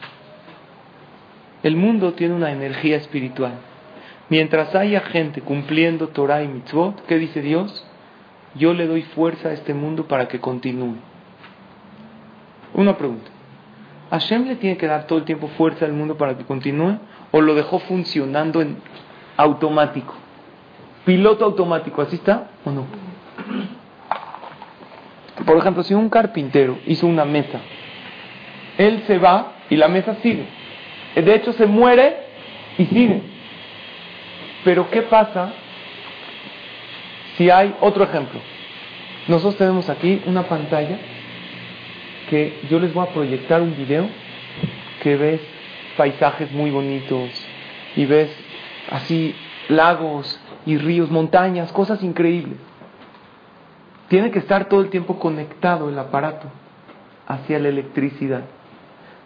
[1.64, 3.54] El mundo tiene una energía espiritual.
[4.30, 7.84] Mientras haya gente cumpliendo Torah y mitzvot, ¿qué dice Dios?
[8.54, 10.98] Yo le doy fuerza a este mundo para que continúe.
[12.76, 13.32] Una pregunta.
[14.12, 17.00] ¿Hashem le tiene que dar todo el tiempo fuerza al mundo para que continúe?
[17.32, 18.78] ¿O lo dejó funcionando en
[19.36, 20.14] automático?
[21.10, 22.86] Piloto automático, ¿así está o no?
[25.44, 27.60] Por ejemplo, si un carpintero hizo una mesa,
[28.78, 30.46] él se va y la mesa sigue.
[31.16, 32.16] De hecho, se muere
[32.78, 33.24] y sigue.
[34.64, 35.52] Pero ¿qué pasa
[37.38, 38.40] si hay otro ejemplo?
[39.28, 41.00] Nosotros tenemos aquí una pantalla
[42.30, 44.08] que yo les voy a proyectar un video
[45.02, 45.42] que ves
[45.98, 47.32] paisajes muy bonitos
[47.96, 48.30] y ves
[48.92, 49.34] así
[49.70, 52.60] lagos y ríos, montañas, cosas increíbles.
[54.08, 56.48] Tiene que estar todo el tiempo conectado el aparato
[57.28, 58.42] hacia la electricidad.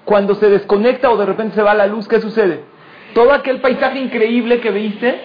[0.05, 2.63] Cuando se desconecta o de repente se va la luz, ¿qué sucede?
[3.13, 5.19] Todo aquel paisaje increíble que viste,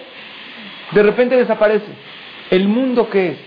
[0.91, 1.93] de repente desaparece.
[2.51, 3.39] ¿El mundo qué es?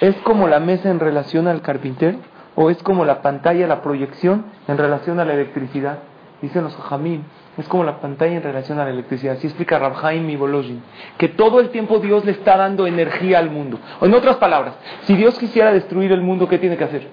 [0.00, 2.18] ¿Es como la mesa en relación al carpintero?
[2.56, 6.00] ¿O es como la pantalla, la proyección en relación a la electricidad?
[6.42, 7.22] Dicen los jamín,
[7.58, 9.36] es como la pantalla en relación a la electricidad.
[9.36, 10.80] Así explica Rabhaim y Bolojin.
[11.16, 13.80] Que todo el tiempo Dios le está dando energía al mundo.
[14.00, 17.08] O en otras palabras, si Dios quisiera destruir el mundo, ¿qué tiene que hacer?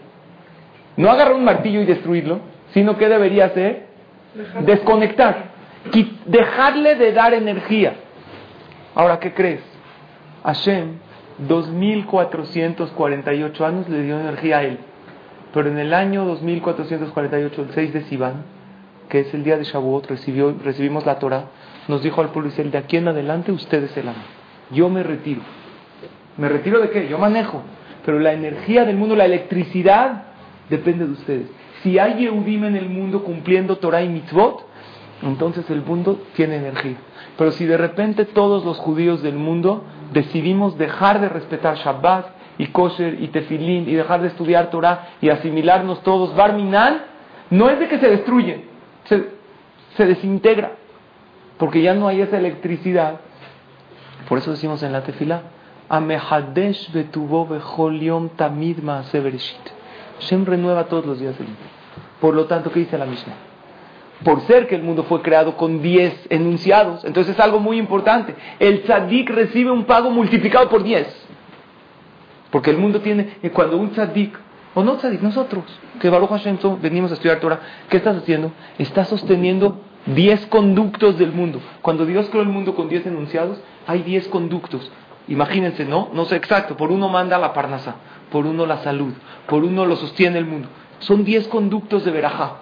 [0.98, 2.42] No agarrar un martillo y destruirlo,
[2.74, 3.88] sino que debería hacer?
[4.62, 5.56] Desconectar.
[6.26, 7.96] Dejarle de dar energía.
[8.94, 9.62] Ahora, ¿qué crees?
[10.44, 11.00] Hashem,
[11.40, 14.78] 2448 años le dio energía a él.
[15.54, 18.44] Pero en el año 2448, el 6 de Sivan,
[19.10, 21.46] que es el día de Shavuot, recibió, recibimos la Torah,
[21.88, 24.14] nos dijo al pueblo de aquí en adelante ustedes se la
[24.72, 25.42] Yo me retiro.
[26.38, 27.08] ¿Me retiro de qué?
[27.08, 27.62] Yo manejo.
[28.06, 30.24] Pero la energía del mundo, la electricidad,
[30.70, 31.48] depende de ustedes.
[31.82, 34.66] Si hay Yehudim en el mundo cumpliendo Torah y Mitzvot,
[35.22, 36.98] entonces el mundo tiene energía.
[37.38, 42.68] Pero si de repente todos los judíos del mundo decidimos dejar de respetar Shabbat y
[42.68, 47.02] Kosher y Tefilín y dejar de estudiar Torah y asimilarnos todos, Barminan,
[47.50, 48.75] no es de que se destruyen,
[49.08, 50.74] se, desintegra,
[51.58, 53.22] porque ya no hay esa electricidad.
[54.28, 55.44] Por eso decimos en la tefila,
[55.90, 58.78] Amehadesh betubo bechol tamid
[60.20, 61.62] Shem renueva todos los días el mundo.
[62.20, 63.34] Por lo tanto, ¿qué dice la Mishnah?
[64.24, 68.34] Por ser que el mundo fue creado con 10 enunciados, entonces es algo muy importante.
[68.60, 71.28] El tzadik recibe un pago multiplicado por 10.
[72.50, 74.40] Porque el mundo tiene, cuando un tzadik
[74.76, 75.64] o no, Tzadik, nosotros,
[76.00, 78.52] que Baruch Hashem venimos a estudiar Torah, ¿qué estás haciendo?
[78.78, 81.62] Estás sosteniendo 10 conductos del mundo.
[81.82, 83.58] Cuando Dios creó el mundo con 10 enunciados,
[83.88, 84.92] hay 10 conductos.
[85.30, 86.10] Imagínense, ¿no?
[86.14, 87.96] No sé exacto, por uno manda la parnasa,
[88.30, 89.14] por uno la salud,
[89.48, 90.68] por uno lo sostiene el mundo.
[91.00, 92.58] Son 10 conductos de Berajá.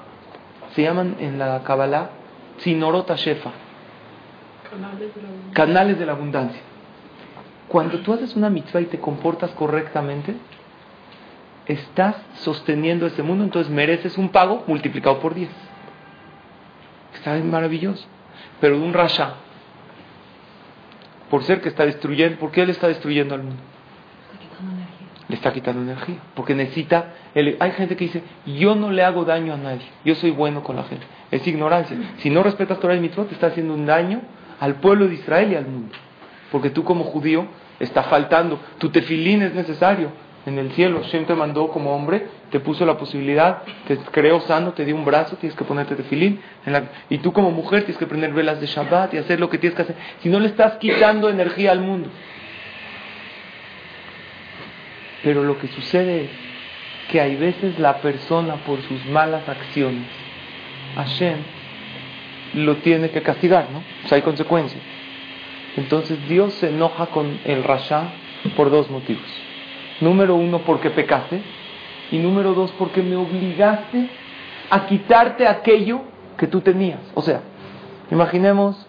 [0.75, 2.11] Se llaman en la Kabbalah
[2.57, 3.51] Sinorota Shefa.
[5.53, 6.61] Canales de la abundancia.
[7.67, 10.35] Cuando tú haces una mitzvah y te comportas correctamente,
[11.67, 15.49] estás sosteniendo este mundo, entonces mereces un pago multiplicado por 10.
[17.15, 18.05] Está maravilloso.
[18.59, 19.35] Pero de un rasha,
[21.29, 23.61] por ser que está destruyendo, ¿por qué él está destruyendo al mundo?
[25.27, 26.17] Le está quitando energía.
[26.35, 27.13] Porque necesita.
[27.33, 29.85] hay gente que dice: Yo no le hago daño a nadie.
[30.03, 31.05] Yo soy bueno con la gente.
[31.31, 31.97] Es ignorancia.
[32.17, 34.21] Si no respetas Torah y Mitzvot, te está haciendo un daño
[34.59, 35.95] al pueblo de Israel y al mundo.
[36.51, 37.47] Porque tú, como judío,
[37.79, 38.59] está faltando.
[38.77, 40.11] Tu tefilín es necesario
[40.45, 41.01] en el cielo.
[41.03, 45.05] Shem te mandó como hombre, te puso la posibilidad, te creó sano, te dio un
[45.05, 46.41] brazo, tienes que ponerte de filín.
[47.09, 49.75] y tú como mujer tienes que prender velas de Shabbat y hacer lo que tienes
[49.75, 49.95] que hacer.
[50.21, 52.09] Si no le estás quitando energía al mundo.
[55.23, 56.29] Pero lo que sucede es
[57.09, 60.07] que hay veces la persona por sus malas acciones,
[60.95, 61.37] Hashem
[62.55, 63.79] lo tiene que castigar, ¿no?
[64.03, 64.81] O sea, hay consecuencias.
[65.75, 68.13] Entonces Dios se enoja con el Rasha
[68.55, 69.42] por dos motivos.
[70.03, 71.41] Número uno, porque pecaste.
[72.11, 74.09] Y número dos, porque me obligaste
[74.69, 76.01] a quitarte aquello
[76.37, 76.99] que tú tenías.
[77.13, 77.41] O sea,
[78.11, 78.87] imaginemos,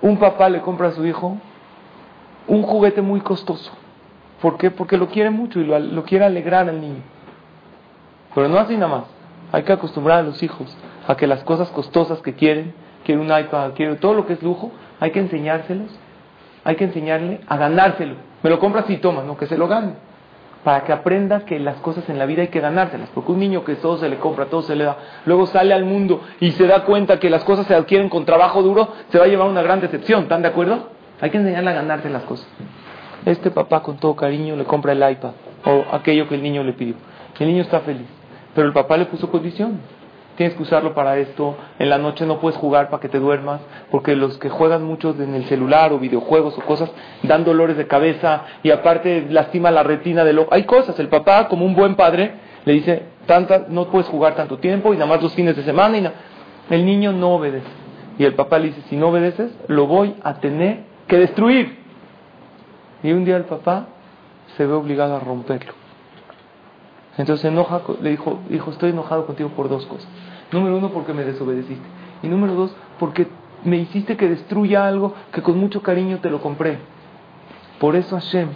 [0.00, 1.36] un papá le compra a su hijo
[2.46, 3.70] un juguete muy costoso.
[4.40, 4.70] ¿Por qué?
[4.70, 7.02] Porque lo quiere mucho y lo, quiere alegrar al niño.
[8.34, 9.04] Pero no así nada más.
[9.52, 10.74] Hay que acostumbrar a los hijos
[11.06, 12.72] a que las cosas costosas que quieren,
[13.04, 15.90] quieren un iPad, quieren todo lo que es lujo, hay que enseñárselos
[16.68, 18.16] hay que enseñarle a ganárselo.
[18.42, 19.94] Me lo compras y toma, no que se lo gane.
[20.64, 23.08] Para que aprenda que las cosas en la vida hay que ganárselas.
[23.14, 25.84] Porque un niño que todo se le compra, todo se le da, luego sale al
[25.84, 29.24] mundo y se da cuenta que las cosas se adquieren con trabajo duro, se va
[29.24, 30.24] a llevar una gran decepción.
[30.24, 30.90] ¿Están de acuerdo?
[31.20, 32.48] Hay que enseñarle a ganarse las cosas.
[33.24, 35.32] Este papá con todo cariño le compra el iPad
[35.64, 36.94] o aquello que el niño le pidió.
[37.38, 38.06] El niño está feliz.
[38.54, 39.80] Pero el papá le puso condición
[40.38, 43.60] tienes que usarlo para esto, en la noche no puedes jugar para que te duermas,
[43.90, 46.92] porque los que juegan mucho en el celular o videojuegos o cosas
[47.24, 50.48] dan dolores de cabeza y aparte lastima la retina del ojo.
[50.52, 54.58] Hay cosas, el papá como un buen padre le dice, tanta, no puedes jugar tanto
[54.58, 56.08] tiempo y nada más los fines de semana y
[56.72, 57.66] el niño no obedece.
[58.16, 61.78] Y el papá le dice, si no obedeces, lo voy a tener que destruir.
[63.02, 63.86] Y un día el papá
[64.56, 65.87] se ve obligado a romperlo.
[67.18, 70.08] Entonces enoja, le dijo, hijo, estoy enojado contigo por dos cosas.
[70.52, 71.84] Número uno, porque me desobedeciste.
[72.22, 73.26] Y número dos, porque
[73.64, 76.78] me hiciste que destruya algo que con mucho cariño te lo compré.
[77.80, 78.48] Por eso Hashem,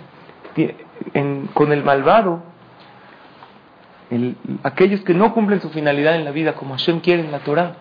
[1.54, 2.42] con el malvado,
[4.62, 7.74] aquellos que no cumplen su finalidad en la vida como Hashem quiere en la Torah,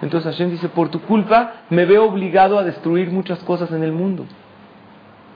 [0.00, 3.92] entonces Hashem dice, por tu culpa me veo obligado a destruir muchas cosas en el
[3.92, 4.26] mundo.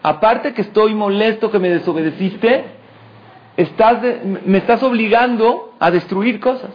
[0.03, 2.78] Aparte que estoy molesto que me desobedeciste,
[4.45, 6.71] me estás obligando a destruir cosas.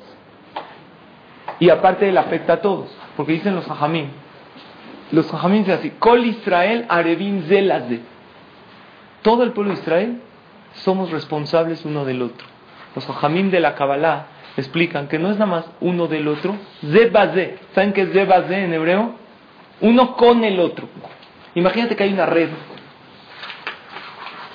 [1.60, 4.08] Y aparte él afecta a todos, porque dicen los hajamim.
[5.12, 8.02] Los hajamim dicen así, Kol Israel arevin zelazde.
[9.22, 10.22] Todo el pueblo de Israel
[10.74, 12.46] somos responsables uno del otro.
[12.96, 17.60] Los hajamim de la Kabbalah explican que no es nada más uno del otro, zebazé.
[17.74, 19.14] ¿Saben qué es zebazé en hebreo?
[19.80, 20.90] Uno con el otro.
[21.56, 22.50] Imagínate que hay una red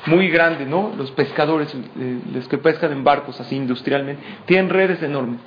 [0.08, 0.92] muy grande, ¿no?
[0.96, 5.40] Los pescadores, eh, los que pescan en barcos así industrialmente, tienen redes enormes.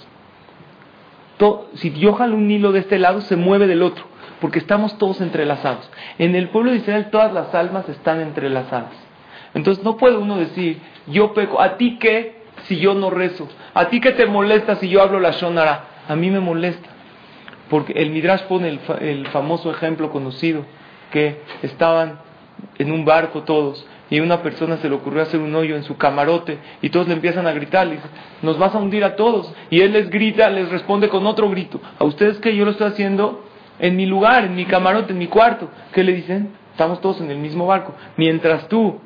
[1.73, 4.05] si yo jalo un hilo de este lado, se mueve del otro,
[4.39, 5.89] porque estamos todos entrelazados.
[6.19, 8.93] En el pueblo de Israel todas las almas están entrelazadas.
[9.53, 13.49] Entonces no puede uno decir, yo peco, ¿a ti qué si yo no rezo?
[13.73, 15.85] ¿A ti qué te molesta si yo hablo la shonara?
[16.07, 16.89] A mí me molesta.
[17.69, 20.65] Porque el Midrash pone el, el famoso ejemplo conocido,
[21.11, 22.19] que estaban
[22.77, 25.95] en un barco todos y una persona se le ocurrió hacer un hoyo en su
[25.95, 29.51] camarote y todos le empiezan a gritar, le dicen, nos vas a hundir a todos.
[29.69, 32.87] Y él les grita, les responde con otro grito, a ustedes que yo lo estoy
[32.87, 33.45] haciendo
[33.79, 35.69] en mi lugar, en mi camarote, en mi cuarto.
[35.93, 36.51] ¿Qué le dicen?
[36.73, 37.95] Estamos todos en el mismo barco.
[38.17, 38.99] Mientras tú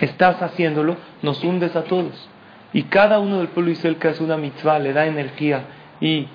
[0.00, 2.28] estás haciéndolo, nos hundes a todos.
[2.72, 5.66] Y cada uno del pueblo Israel que hace una mitzvah le da energía
[6.00, 6.26] y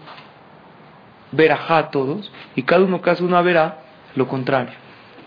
[1.34, 3.80] verajá a todos, y cada uno que hace una verá,
[4.16, 4.76] lo contrario.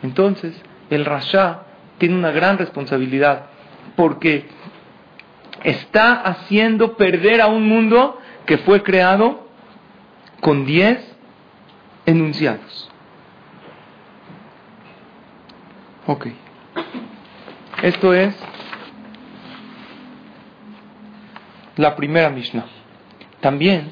[0.02, 1.65] Entonces, el rasha
[1.98, 3.46] tiene una gran responsabilidad
[3.96, 4.46] porque
[5.64, 9.46] está haciendo perder a un mundo que fue creado
[10.40, 11.16] con diez
[12.04, 12.90] enunciados.
[16.06, 16.28] Ok.
[17.82, 18.34] Esto es
[21.76, 22.66] la primera Mishnah.
[23.40, 23.90] También,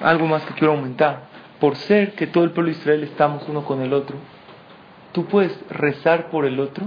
[0.00, 1.28] algo más que quiero aumentar,
[1.60, 4.16] por ser que todo el pueblo de Israel estamos uno con el otro,
[5.12, 6.86] tú puedes rezar por el otro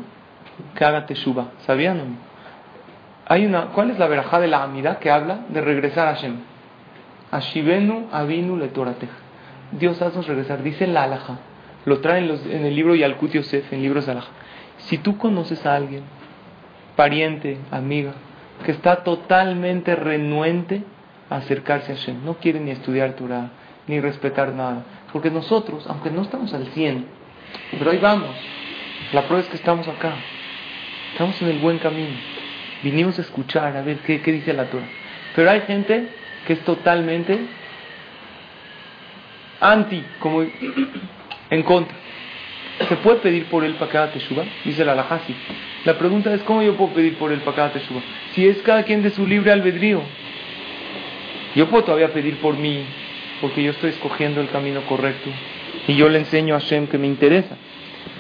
[0.80, 1.52] haga teshuva.
[1.66, 2.32] ¿Sabían o no?
[3.28, 6.36] Hay una, ¿Cuál es la verajá de la amida que habla de regresar a Hashem?
[7.32, 9.10] Ashivenu avinu letoratej.
[9.72, 10.64] Dios haznos regresar.
[10.64, 11.40] Dice la alaja.
[11.86, 14.32] Lo traen en el libro Yalkut Yosef, en libros de alaja.
[14.80, 16.04] Si tú conoces a alguien,
[16.96, 18.14] pariente, amiga,
[18.66, 20.84] que está totalmente renuente
[21.30, 23.50] a acercarse a Hashem, no quiere ni estudiar Torah,
[23.88, 24.84] ni respetar nada.
[25.14, 27.06] Porque nosotros, aunque no estamos al 100,
[27.78, 28.36] pero ahí vamos.
[29.14, 30.16] La prueba es que estamos acá.
[31.12, 32.16] Estamos en el buen camino.
[32.84, 34.88] Vinimos a escuchar, a ver qué, dice la Torah.
[35.36, 36.08] Pero hay gente
[36.48, 37.40] que es totalmente
[39.60, 40.44] anti, como
[41.50, 41.96] en contra.
[42.88, 44.44] ¿Se puede pedir por él para cada teshuva?
[44.66, 45.36] Dice la Alajasi.
[45.86, 48.02] La pregunta es, ¿cómo yo puedo pedir por él para cada teshuva?
[48.34, 50.02] Si es cada quien de su libre albedrío.
[51.56, 52.86] Yo puedo todavía pedir por mí,
[53.42, 55.30] porque yo estoy escogiendo el camino correcto.
[55.88, 57.58] Y yo le enseño a Hashem que me interesa.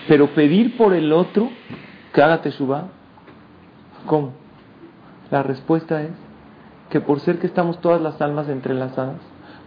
[0.07, 1.51] Pero pedir por el otro,
[2.13, 2.41] que haga
[4.05, 4.31] ¿cómo?
[5.29, 6.11] La respuesta es
[6.89, 9.17] que por ser que estamos todas las almas entrelazadas,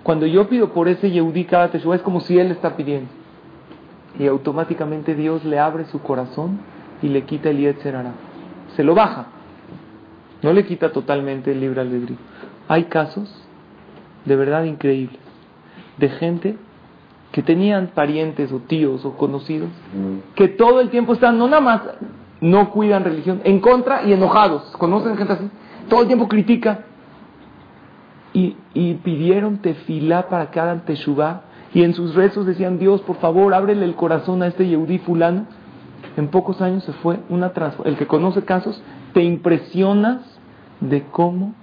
[0.03, 3.11] cuando yo pido por ese Yehudi que haga teshuva, es como si él está pidiendo.
[4.19, 6.61] Y automáticamente Dios le abre su corazón
[7.03, 7.97] y le quita el Yetzer
[8.77, 9.27] Se lo baja.
[10.43, 12.19] No le quita totalmente el libre albedrío.
[12.69, 13.43] Hay casos
[14.25, 15.19] de verdad increíbles
[15.97, 16.57] de gente
[17.33, 19.71] que tenían parientes o tíos o conocidos
[20.35, 21.81] que todo el tiempo están, no nada más
[22.45, 24.63] no cuidan religión, en contra y enojados.
[24.77, 25.51] ¿Conocen gente así?
[25.89, 26.81] Todo el tiempo critica.
[28.35, 31.45] Y, y pidieron tefilá para que hagan teshuvá.
[31.73, 35.47] Y en sus rezos decían, Dios, por favor, ábrele el corazón a este Yehudí fulano.
[36.19, 37.95] en pocos años se fue una transformación.
[37.95, 38.83] El que conoce casos,
[39.15, 40.21] te impresionas
[40.81, 41.55] de cómo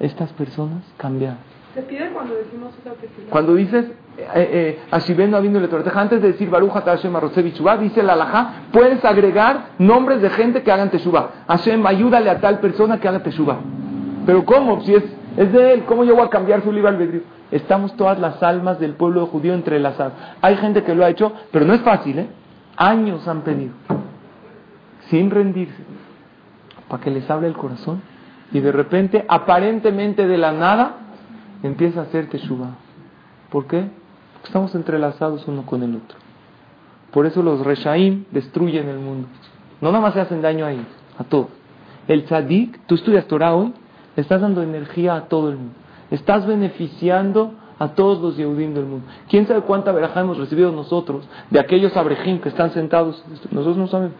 [0.00, 1.38] estas personas cambiaron.
[1.74, 2.94] Se pide cuando decimos esa
[3.28, 3.86] Cuando dices,
[4.16, 7.12] eh, eh, antes de decir Baruch Hashem
[7.80, 11.30] dice la alajá, puedes agregar nombres de gente que hagan Teshuvah.
[11.48, 13.58] Hashem, ayúdale a tal persona que haga Teshuvah.
[14.24, 14.82] Pero ¿cómo?
[14.82, 15.04] Si es,
[15.36, 17.22] es de él, ¿cómo yo voy a cambiar su libre albedrío?
[17.50, 20.12] Estamos todas las almas del pueblo judío entrelazadas.
[20.40, 22.28] Hay gente que lo ha hecho, pero no es fácil, ¿eh?
[22.76, 23.74] Años han pedido,
[25.08, 25.82] sin rendirse,
[26.88, 28.02] para que les hable el corazón.
[28.52, 30.96] Y de repente, aparentemente de la nada,
[31.62, 32.70] empieza a hacer teshuva.
[33.50, 33.88] ¿Por qué?
[34.44, 36.18] Estamos entrelazados uno con el otro.
[37.12, 39.28] Por eso los reshaim destruyen el mundo.
[39.80, 40.86] No nada más se hacen daño a ellos,
[41.18, 41.48] a todos.
[42.08, 43.72] El tzadik, tú estudias Torah hoy,
[44.16, 45.74] le estás dando energía a todo el mundo.
[46.10, 49.06] Estás beneficiando a todos los Yehudim del mundo.
[49.28, 53.24] ¿Quién sabe cuánta verajá hemos recibido nosotros de aquellos abrejim que están sentados?
[53.50, 54.16] Nosotros no sabemos.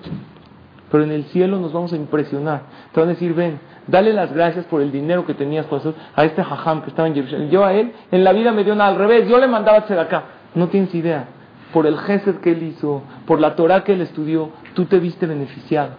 [0.95, 2.63] Pero en el cielo nos vamos a impresionar.
[2.93, 5.67] Te van a decir, ven, dale las gracias por el dinero que tenías
[6.15, 7.51] a este jajam que estaba en Jerusalén.
[7.51, 9.29] Yo a él, en la vida me dio nada al revés.
[9.29, 10.23] Yo le mandaba a acá.
[10.55, 11.27] No tienes idea.
[11.73, 15.27] Por el gesed que él hizo, por la Torah que él estudió, tú te viste
[15.27, 15.95] beneficiado.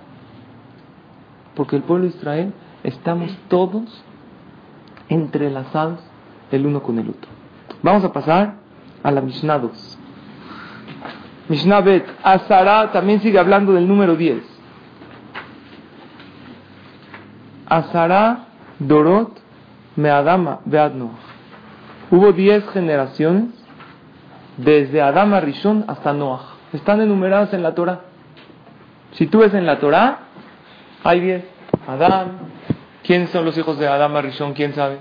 [1.56, 4.02] Porque el pueblo de Israel estamos todos
[5.10, 6.00] entrelazados
[6.54, 7.30] el uno con el otro.
[7.84, 8.54] Vamos a pasar
[9.04, 10.00] a la Mishnah 2.
[11.50, 14.55] Mishnah Bet, Azara también sigue hablando del número 10.
[17.68, 18.46] Azara
[18.80, 19.32] Dorot
[19.96, 21.12] Meadama Beadno.
[22.12, 23.46] Hubo 10 generaciones
[24.58, 26.56] desde Adama Rishon hasta Noah.
[26.74, 28.02] Están enumeradas en la Torah.
[29.14, 30.20] Si tú ves en la Torah,
[31.04, 31.44] hay 10.
[31.88, 32.32] Adán.
[33.04, 34.54] ¿Quiénes son los hijos de Adama Rishon?
[34.54, 35.00] ¿Quién sabe?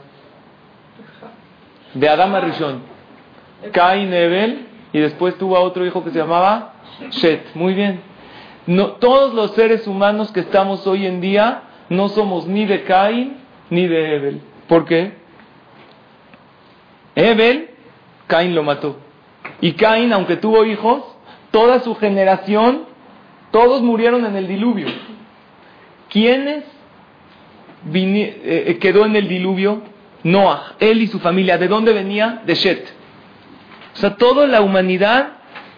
[1.94, 2.82] de Adama Rishon,
[3.72, 6.74] Cain, Ebel, y después tuvo a otro hijo que se llamaba
[7.10, 7.54] Shet.
[7.54, 8.00] Muy bien.
[8.66, 13.36] No, todos los seres humanos que estamos hoy en día no somos ni de Cain
[13.70, 14.40] ni de Ebel.
[14.68, 15.12] ¿Por qué?
[17.14, 17.70] Ebel,
[18.26, 18.98] Cain lo mató.
[19.60, 21.02] Y Cain, aunque tuvo hijos,
[21.50, 22.86] toda su generación,
[23.50, 24.88] todos murieron en el diluvio.
[26.08, 26.64] ¿Quiénes
[27.92, 29.82] eh, eh, quedó en el diluvio?
[30.24, 31.58] Noah, él y su familia.
[31.58, 32.42] ¿De dónde venía?
[32.46, 32.92] De Shet.
[33.94, 35.34] O sea, toda la humanidad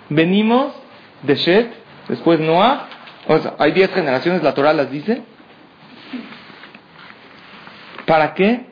[0.09, 0.73] venimos
[1.23, 1.71] de Shet,
[2.09, 2.89] después Noah.
[3.29, 5.23] O sea, hay diez generaciones, la las dice.
[8.07, 8.67] ¿Para qué?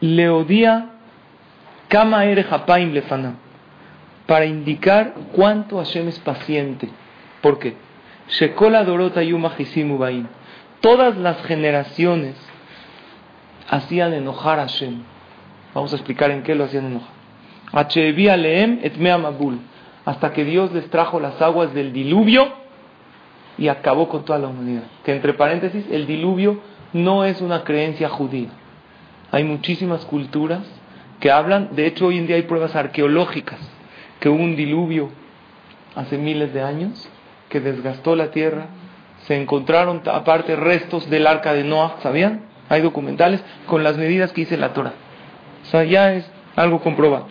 [0.00, 0.90] Leodía
[1.88, 3.34] Kama ere Hapaim lefana.
[4.26, 6.88] Para indicar cuánto Hashem es paciente.
[7.42, 7.74] ¿Por qué?
[8.28, 9.52] Shekola Dorota Yuma
[10.80, 12.36] Todas las generaciones
[13.68, 15.02] hacían enojar a Hashem.
[15.74, 17.10] Vamos a explicar en qué lo hacían enojar.
[20.04, 22.52] Hasta que Dios les trajo las aguas del diluvio
[23.58, 24.84] y acabó con toda la humanidad.
[25.04, 26.60] Que entre paréntesis, el diluvio
[26.92, 28.48] no es una creencia judía.
[29.32, 30.60] Hay muchísimas culturas
[31.20, 33.58] que hablan, de hecho hoy en día hay pruebas arqueológicas,
[34.18, 35.10] que hubo un diluvio
[35.94, 37.08] hace miles de años
[37.48, 38.66] que desgastó la tierra,
[39.26, 42.42] se encontraron aparte restos del arca de Noah, ¿sabían?
[42.68, 44.94] Hay documentales con las medidas que hice la Torah.
[45.62, 47.26] O sea, ya es algo comprobado.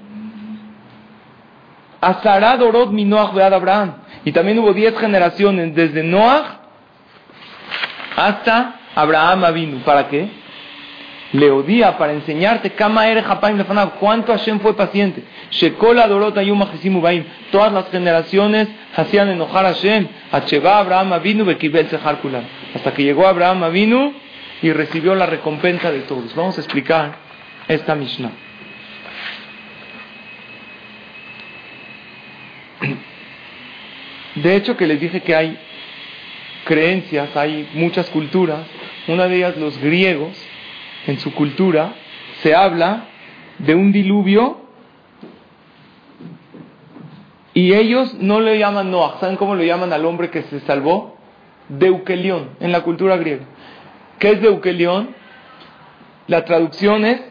[2.01, 3.93] Azará Dorot mi Noach Bead Abraham.
[4.23, 6.45] Y también hubo diez generaciones desde Noach
[8.15, 9.79] hasta Abraham Avinu.
[9.79, 10.29] ¿Para qué?
[11.31, 13.23] Le odia para enseñarte Kama ere
[13.99, 15.23] cuánto Hashem fue paciente.
[15.51, 16.59] Shekola Dorot Ayum
[17.01, 17.23] Baim.
[17.51, 20.07] Todas las generaciones hacían enojar a Hashem.
[20.31, 21.87] Acheva Abraham Avinu Bekibel
[22.73, 24.13] Hasta que llegó Abraham Avinu
[24.61, 26.33] y recibió la recompensa de todos.
[26.35, 27.17] Vamos a explicar
[27.67, 28.31] esta Mishnah.
[34.35, 35.57] De hecho que les dije que hay
[36.65, 38.61] creencias, hay muchas culturas,
[39.07, 40.37] una de ellas los griegos,
[41.07, 41.93] en su cultura
[42.41, 43.05] se habla
[43.59, 44.57] de un diluvio
[47.53, 51.17] y ellos no le llaman Noah, ¿saben cómo le llaman al hombre que se salvó?
[51.67, 53.43] Deuquelión, en la cultura griega.
[54.17, 55.09] ¿Qué es Deuquelión?
[56.27, 57.21] La traducción es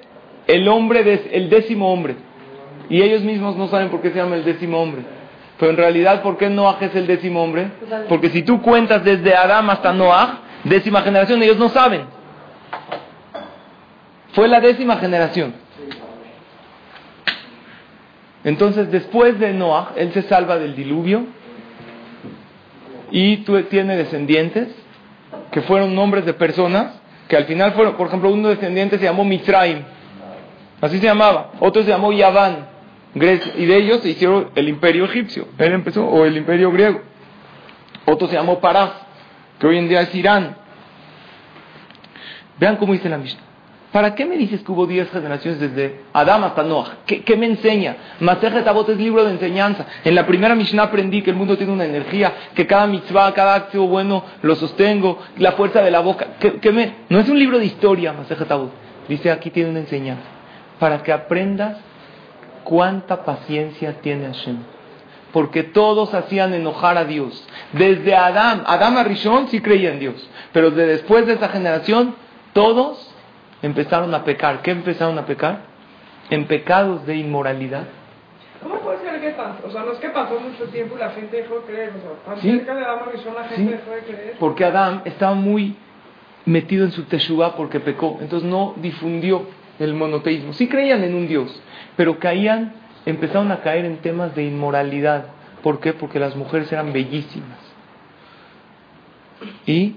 [0.46, 2.16] el hombre, el décimo hombre.
[2.90, 5.02] Y ellos mismos no saben por qué se llama el décimo hombre.
[5.58, 7.70] Pero en realidad, ¿por qué Noah es el décimo hombre?
[8.08, 12.02] Porque si tú cuentas desde Adán hasta Noah, décima generación, ellos no saben.
[14.38, 15.52] Fue la décima generación.
[18.44, 21.24] Entonces, después de Noah, él se salva del diluvio
[23.10, 24.68] y tiene descendientes
[25.50, 29.24] que fueron nombres de personas que al final fueron, por ejemplo, uno descendiente se llamó
[29.24, 29.82] Mitzrayim,
[30.82, 32.68] así se llamaba, otro se llamó Yaván,
[33.16, 37.00] y de ellos se hicieron el imperio egipcio, él empezó, o el imperio griego.
[38.04, 38.92] Otro se llamó Parás,
[39.58, 40.56] que hoy en día es Irán.
[42.60, 43.47] Vean cómo dice la Mishnah.
[43.92, 46.98] ¿Para qué me dices que hubo 10 generaciones desde Adán hasta Noah?
[47.06, 47.96] ¿Qué, me enseña?
[48.20, 49.86] Masejet Avot es libro de enseñanza.
[50.04, 53.54] En la primera Mishnah aprendí que el mundo tiene una energía, que cada mitzvah, cada
[53.54, 56.26] acto bueno lo sostengo, la fuerza de la boca.
[56.38, 56.96] ¿Qué, me...
[57.08, 58.72] No es un libro de historia, Masejet Avot.
[59.08, 60.28] Dice aquí tiene una enseñanza.
[60.78, 61.78] Para que aprendas
[62.64, 64.58] cuánta paciencia tiene Hashem.
[65.32, 67.42] Porque todos hacían enojar a Dios.
[67.72, 70.28] Desde Adán, Adán a Rishon sí creía en Dios.
[70.52, 72.14] Pero después de esa generación,
[72.52, 73.07] todos
[73.62, 74.62] empezaron a pecar.
[74.62, 75.60] ¿Qué empezaron a pecar?
[76.30, 77.84] En pecados de inmoralidad.
[78.62, 79.66] ¿Cómo puede ser que tanto?
[79.66, 81.92] O sea, no es que pasó mucho tiempo y la gente dejó de creer.
[81.96, 83.00] O sea, cerca de Adán
[83.34, 84.36] la gente dejó de creer.
[84.38, 85.76] Porque Adán estaba muy
[86.44, 88.18] metido en su teshuva porque pecó.
[88.20, 89.46] Entonces no difundió
[89.78, 90.52] el monoteísmo.
[90.54, 91.62] Sí creían en un Dios,
[91.96, 92.74] pero caían,
[93.06, 95.26] empezaron a caer en temas de inmoralidad.
[95.62, 95.92] ¿Por qué?
[95.92, 97.58] Porque las mujeres eran bellísimas.
[99.66, 99.96] Y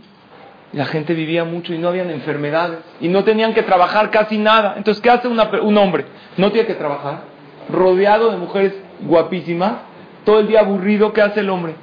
[0.73, 4.75] la gente vivía mucho y no habían enfermedades y no tenían que trabajar casi nada.
[4.77, 6.05] Entonces, ¿qué hace un hombre?
[6.37, 7.23] No tiene que trabajar,
[7.69, 9.73] rodeado de mujeres guapísimas,
[10.23, 11.75] todo el día aburrido, ¿qué hace el hombre?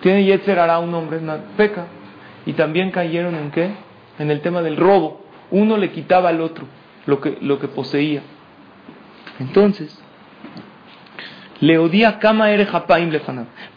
[0.00, 1.20] Tiene Yetzer hará un hombre,
[1.56, 1.86] peca.
[2.44, 3.70] Y también cayeron en qué?
[4.18, 5.22] En el tema del robo.
[5.50, 6.66] Uno le quitaba al otro
[7.06, 8.22] lo que, poseía.
[9.40, 9.98] Entonces,
[11.60, 12.68] le odia Kama Ere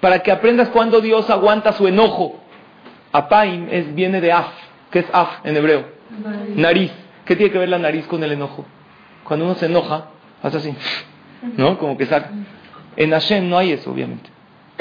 [0.02, 2.39] Para que aprendas cuando Dios aguanta su enojo
[3.12, 4.48] Apaim es, viene de af.
[4.92, 5.86] ¿Qué es af en hebreo?
[6.56, 6.92] Nariz.
[7.26, 8.66] ¿Qué tiene que ver la nariz con el enojo?
[9.24, 10.06] Cuando uno se enoja,
[10.42, 10.76] hace así.
[11.58, 11.78] ¿No?
[11.78, 12.32] Como que saca.
[12.96, 14.30] En Hashem no hay eso, obviamente.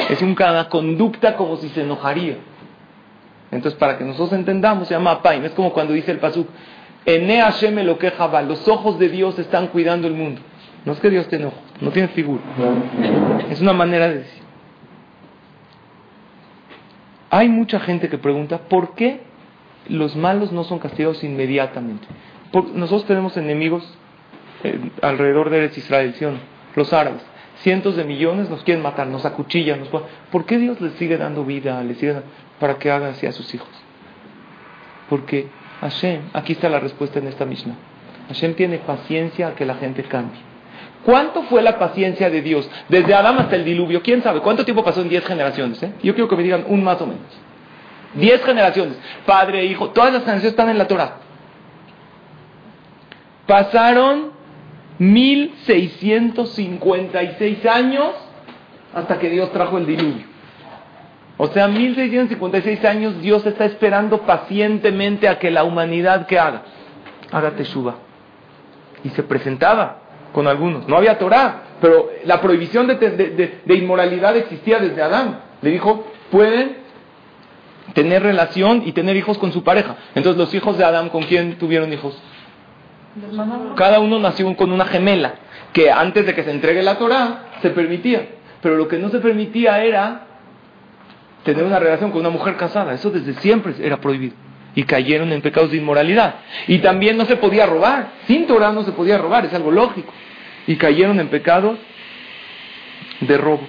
[0.09, 2.39] Es una conducta como si se enojaría.
[3.51, 5.45] Entonces, para que nosotros entendamos, se llama Apaim.
[5.45, 6.49] Es como cuando dice el Pasuk,
[7.05, 8.43] Ene Hashem lo quejaba.
[8.43, 10.41] Los ojos de Dios están cuidando el mundo.
[10.85, 12.43] No es que Dios te enoja, no tiene figura.
[13.51, 14.43] Es una manera de decir.
[17.31, 19.21] Hay mucha gente que pregunta, ¿por qué
[19.89, 22.07] los malos no son castigados inmediatamente?
[22.73, 23.85] nosotros tenemos enemigos
[24.65, 26.15] eh, alrededor de Israel,
[26.75, 27.23] los árabes.
[27.61, 29.81] Cientos de millones nos quieren matar, nos acuchillan.
[29.81, 29.89] Nos...
[30.31, 32.17] ¿Por qué Dios les sigue dando vida, les sigue
[32.59, 33.69] para que hagan así a sus hijos?
[35.11, 35.49] Porque
[35.81, 37.75] Hashem, aquí está la respuesta en esta misma.
[38.29, 40.48] Hashem tiene paciencia a que la gente cambie.
[41.05, 44.03] ¿Cuánto fue la paciencia de Dios desde Adán hasta el diluvio?
[44.03, 44.41] ¿Quién sabe?
[44.41, 45.83] ¿Cuánto tiempo pasó en diez generaciones?
[45.83, 45.93] Eh?
[46.03, 47.25] Yo quiero que me digan un más o menos.
[48.15, 48.99] Diez generaciones.
[49.25, 51.19] Padre, hijo, todas las generaciones están en la Torah.
[53.47, 54.33] Pasaron
[54.99, 58.11] 1656 años
[58.95, 60.27] hasta que Dios trajo el diluvio.
[61.37, 66.63] O sea, 1656 años Dios está esperando pacientemente a que la humanidad que haga,
[67.31, 67.95] haga teshuva.
[69.05, 70.87] Y se presentaba con algunos.
[70.89, 75.41] No había Torah, pero la prohibición de, inmoralidad existía desde Adán.
[75.63, 76.77] Le dijo, pueden
[77.95, 79.97] tener relación y tener hijos con su pareja.
[80.15, 82.21] Entonces los hijos de Adán, ¿con quién tuvieron hijos?
[83.77, 85.35] Cada uno nació con una gemela,
[85.73, 88.29] que antes de que se entregue la Torah se permitía.
[88.61, 90.27] Pero lo que no se permitía era
[91.45, 92.93] tener una relación con una mujer casada.
[92.93, 94.48] Eso desde siempre era prohibido
[94.79, 96.37] y cayeron en pecados de inmoralidad.
[96.69, 100.15] Y también no se podía robar, sin Torah no se podía robar, es algo lógico.
[100.69, 101.81] Y cayeron en pecados
[103.19, 103.67] de robo,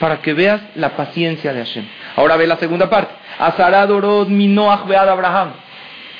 [0.00, 1.84] para que veas la paciencia de Hashem.
[2.16, 3.14] Ahora ve la segunda parte.
[3.38, 3.88] Azarad
[4.26, 5.52] mi Noach Abraham.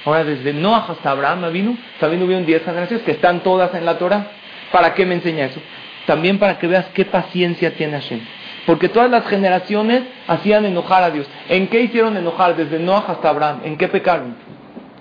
[0.05, 3.99] Ahora desde Noach hasta Abraham vino, también hubieron 10 generaciones que están todas en la
[3.99, 4.25] Torah.
[4.71, 5.61] ¿Para qué me enseña eso?
[6.07, 8.21] También para que veas qué paciencia tiene Hashem.
[8.69, 11.27] Porque todas las generaciones hacían enojar a Dios.
[11.49, 13.61] ¿En qué hicieron enojar desde Noah hasta Abraham?
[13.65, 14.35] ¿En qué pecaron?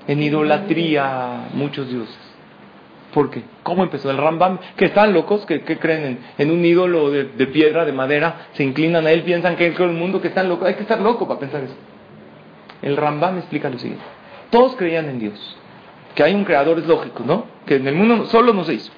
[0.07, 2.17] En idolatría muchos dioses.
[3.13, 3.43] ¿Por qué?
[3.63, 4.09] ¿Cómo empezó?
[4.09, 8.63] El Rambam, que están locos, que, creen en, un ídolo de, piedra, de madera, se
[8.63, 10.65] inclinan a él, piensan que es el mundo, que están locos.
[10.65, 11.75] Hay que estar loco para pensar eso.
[12.81, 14.05] El Rambam explica lo siguiente.
[14.49, 15.57] Todos creían en Dios.
[16.15, 17.43] Que hay un creador es lógico, ¿no?
[17.65, 18.93] Que en el mundo solo no se hizo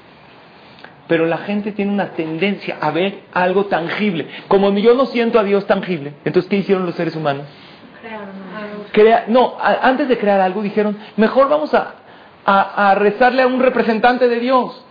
[1.10, 4.28] pero la gente tiene una tendencia a ver algo tangible.
[4.48, 7.48] Como yo no siento a Dios tangible, entonces ¿qué hicieron los seres humanos?
[8.92, 11.96] Crea, no, antes de crear algo dijeron, mejor vamos a,
[12.46, 14.86] a, rezarle a un representante de Dios,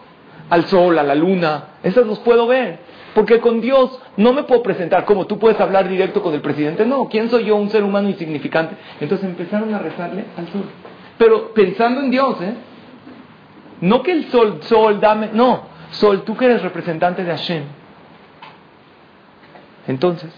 [0.51, 2.81] al sol, a la luna, esos los puedo ver.
[3.14, 6.85] Porque con Dios no me puedo presentar como tú puedes hablar directo con el presidente.
[6.85, 7.55] No, ¿quién soy yo?
[7.55, 8.77] Un ser humano insignificante.
[9.01, 10.64] Entonces empezaron a rezarle al sol.
[11.16, 12.55] Pero pensando en Dios, ¿eh?
[13.81, 15.31] No que el sol, sol, dame.
[15.33, 17.64] No, Sol, tú que eres representante de Hashem.
[19.86, 20.30] Entonces,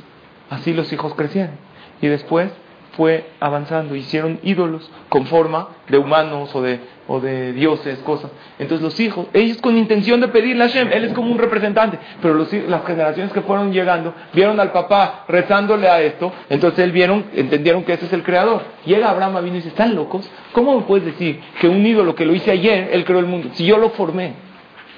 [0.48, 1.56] así los hijos crecieron.
[2.00, 2.50] Y después
[2.96, 8.30] fue avanzando, hicieron ídolos con forma de humanos o de, o de dioses, cosas.
[8.58, 11.98] Entonces los hijos, ellos con intención de pedirle a Hashem, él es como un representante,
[12.20, 16.92] pero los, las generaciones que fueron llegando vieron al papá rezándole a esto, entonces él
[16.92, 18.62] vieron, entendieron que ese es el creador.
[18.84, 20.28] Llega Abraham vino y dice, ¿están locos?
[20.52, 23.50] ¿Cómo me puedes decir que un ídolo que lo hice ayer, él creó el mundo?
[23.54, 24.49] Si yo lo formé.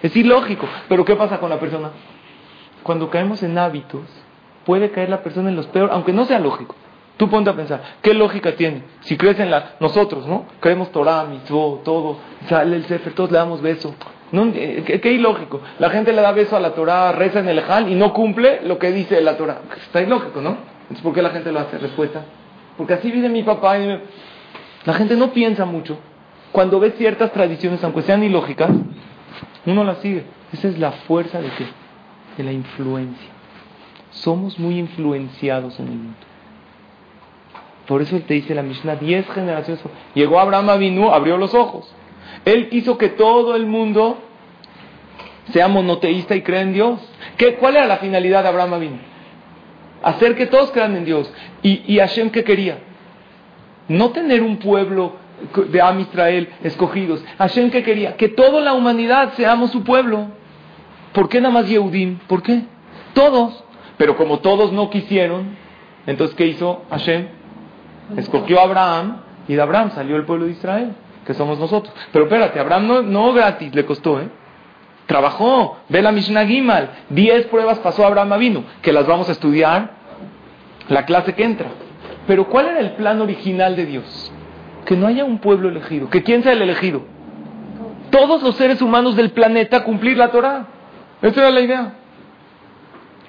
[0.02, 1.90] Es ilógico, pero ¿qué pasa con la persona?
[2.82, 4.02] Cuando caemos en hábitos,
[4.64, 6.74] puede caer la persona en los peores, aunque no sea lógico.
[7.16, 8.82] Tú ponte a pensar, ¿qué lógica tiene?
[9.00, 9.76] Si crees en la...
[9.78, 10.46] Nosotros, ¿no?
[10.60, 13.94] Creemos Torah, mitzvot, todo, sale el Sefer, todos le damos beso.
[14.32, 15.60] No, eh, ¿qué, ilógico?
[15.78, 18.62] La gente le da beso a la Torah, reza en el Ejal y no cumple
[18.64, 19.60] lo que dice la Torah.
[19.76, 20.56] Está ilógico, ¿no?
[20.82, 21.78] Entonces, ¿por qué la gente lo hace?
[21.78, 22.24] Respuesta.
[22.76, 23.76] Porque así vive mi papá.
[24.84, 25.98] La gente no piensa mucho.
[26.50, 28.70] Cuando ve ciertas tradiciones, aunque sean ilógicas,
[29.66, 30.24] uno las sigue.
[30.52, 31.50] Esa es la fuerza de?
[32.36, 33.28] De la influencia.
[34.10, 36.18] Somos muy influenciados en el mundo.
[37.86, 39.82] Por eso él te dice la Mishnah, diez generaciones.
[40.14, 41.92] Llegó Abraham Avinu, abrió los ojos.
[42.44, 44.18] Él quiso que todo el mundo
[45.52, 47.00] sea monoteísta y crea en Dios.
[47.36, 48.98] ¿Qué, ¿Cuál era la finalidad de Abraham Avinu?
[50.02, 51.32] Hacer que todos crean en Dios.
[51.62, 52.78] ¿Y, y Hashem qué quería?
[53.88, 55.16] No tener un pueblo
[55.68, 57.24] de Am Israel escogidos.
[57.38, 58.16] Hashem qué quería?
[58.16, 60.26] Que toda la humanidad seamos su pueblo.
[61.12, 62.18] ¿Por qué nada más Yehudim?
[62.26, 62.62] ¿Por qué?
[63.14, 63.64] Todos.
[63.96, 65.56] Pero como todos no quisieron,
[66.06, 67.28] entonces ¿qué hizo Hashem?
[68.16, 69.18] Escogió a Abraham
[69.48, 70.92] y de Abraham salió el pueblo de Israel,
[71.26, 71.94] que somos nosotros.
[72.12, 74.28] Pero espérate, Abraham no, no gratis le costó, ¿eh?
[75.06, 79.90] Trabajó, ve la Mishnah Gimal, diez pruebas pasó Abraham vino, que las vamos a estudiar
[80.88, 81.68] la clase que entra.
[82.26, 84.31] Pero ¿cuál era el plan original de Dios?
[84.84, 87.02] Que no haya un pueblo elegido, que quién sea el elegido.
[88.10, 90.66] Todos los seres humanos del planeta cumplir la Torah.
[91.22, 91.94] Esa era la idea.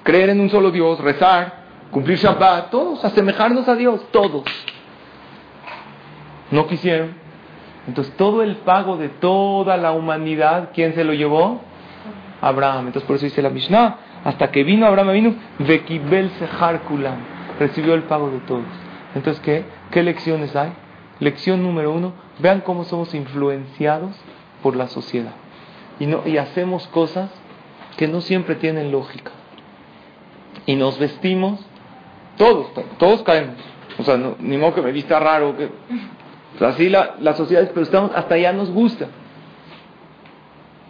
[0.04, 4.43] Creer en un solo Dios, rezar, cumplir Shabbat, todos, asemejarnos a Dios, todos.
[6.51, 7.14] No quisieron.
[7.88, 11.62] Entonces todo el pago de toda la humanidad, ¿quién se lo llevó?
[12.41, 12.88] Abraham.
[12.88, 17.18] Entonces por eso dice la Mishnah, hasta que vino Abraham vino, Vekibel Sehar Kulam,
[17.60, 18.64] recibió el pago de todos.
[19.16, 19.66] Entonces, ¿qué?
[19.91, 20.74] ¿Qué lecciones hay?
[21.20, 24.16] Lección número uno, vean cómo somos influenciados
[24.61, 25.34] por la sociedad.
[25.99, 27.30] Y, no, y hacemos cosas
[27.97, 29.32] que no siempre tienen lógica.
[30.66, 31.59] Y nos vestimos,
[32.38, 33.55] todos, todos caemos.
[33.99, 35.55] O sea, ni modo que me vista raro.
[35.55, 35.70] Que,
[36.66, 39.07] así la, la sociedad, pero estamos, hasta allá nos gusta.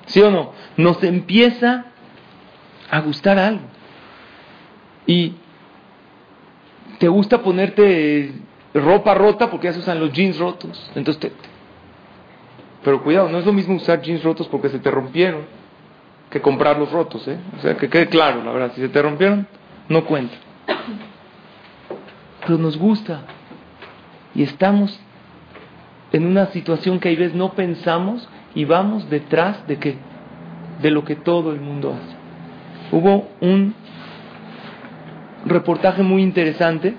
[0.05, 0.51] ¿Sí o no?
[0.78, 1.86] Nos empieza
[2.89, 3.63] a gustar algo.
[5.05, 5.34] Y
[6.99, 8.34] te gusta ponerte
[8.74, 10.91] ropa rota porque ya se usan los jeans rotos.
[10.95, 11.32] Entonces
[12.84, 15.41] pero cuidado, no es lo mismo usar jeans rotos porque se te rompieron
[16.30, 17.38] que comprarlos rotos, ¿eh?
[17.57, 19.47] O sea, que quede claro, la verdad, si se te rompieron,
[19.88, 20.36] no cuenta.
[22.41, 23.21] Pero nos gusta
[24.36, 24.99] y estamos
[26.11, 29.95] en una situación que a veces no pensamos y vamos detrás de qué?
[30.82, 32.95] De lo que todo el mundo hace.
[32.95, 33.74] Hubo un
[35.45, 36.95] reportaje muy interesante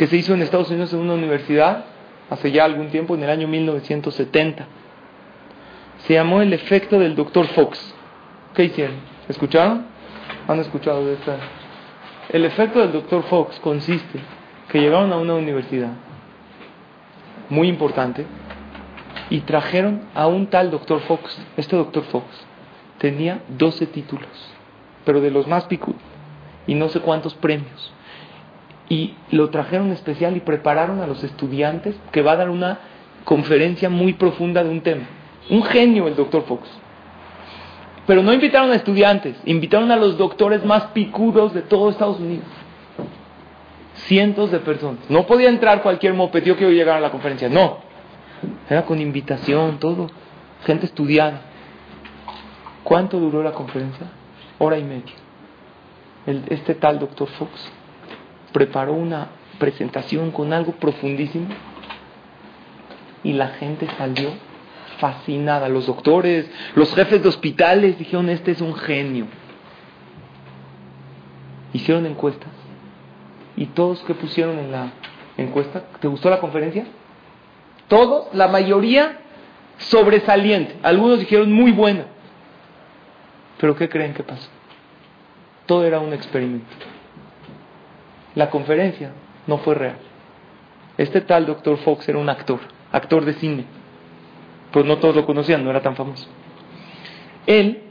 [0.00, 1.84] que se hizo en Estados Unidos en una universidad
[2.30, 4.64] hace ya algún tiempo, en el año 1970.
[6.06, 7.46] Se llamó El efecto del Dr.
[7.48, 7.94] Fox.
[8.54, 8.96] ¿Qué hicieron?
[9.28, 9.84] ¿Escucharon?
[10.48, 11.36] ¿Han escuchado de esta?
[12.30, 13.24] El efecto del Dr.
[13.24, 14.20] Fox consiste
[14.70, 15.92] que llegaron a una universidad
[17.50, 18.24] muy importante
[19.28, 21.00] y trajeron a un tal Dr.
[21.00, 21.38] Fox.
[21.58, 22.04] Este Dr.
[22.04, 22.24] Fox
[22.96, 24.54] tenía 12 títulos,
[25.04, 26.00] pero de los más picudos,
[26.66, 27.92] y no sé cuántos premios.
[28.90, 32.80] Y lo trajeron especial y prepararon a los estudiantes que va a dar una
[33.24, 35.04] conferencia muy profunda de un tema.
[35.48, 36.42] Un genio el Dr.
[36.42, 36.68] Fox.
[38.06, 42.46] Pero no invitaron a estudiantes, invitaron a los doctores más picudos de todo Estados Unidos.
[43.94, 45.08] Cientos de personas.
[45.08, 47.78] No podía entrar cualquier mopetio que llegara a la conferencia, no.
[48.68, 50.10] Era con invitación, todo.
[50.64, 51.42] Gente estudiada.
[52.82, 54.08] ¿Cuánto duró la conferencia?
[54.58, 55.14] Hora y media.
[56.26, 57.70] este tal doctor Fox
[58.52, 59.28] preparó una
[59.58, 61.48] presentación con algo profundísimo
[63.22, 64.30] y la gente salió
[64.98, 65.68] fascinada.
[65.68, 69.26] Los doctores, los jefes de hospitales dijeron, este es un genio.
[71.72, 72.50] Hicieron encuestas.
[73.56, 74.92] ¿Y todos que pusieron en la
[75.36, 75.84] encuesta?
[76.00, 76.86] ¿Te gustó la conferencia?
[77.88, 79.18] Todos, la mayoría,
[79.78, 80.76] sobresaliente.
[80.82, 82.04] Algunos dijeron muy buena.
[83.58, 84.48] Pero ¿qué creen que pasó?
[85.66, 86.66] Todo era un experimento.
[88.34, 89.12] La conferencia
[89.46, 89.96] no fue real.
[90.96, 92.60] Este tal doctor Fox era un actor,
[92.92, 93.64] actor de cine
[94.72, 96.28] pues no todos lo conocían, no era tan famoso.
[97.46, 97.82] Él,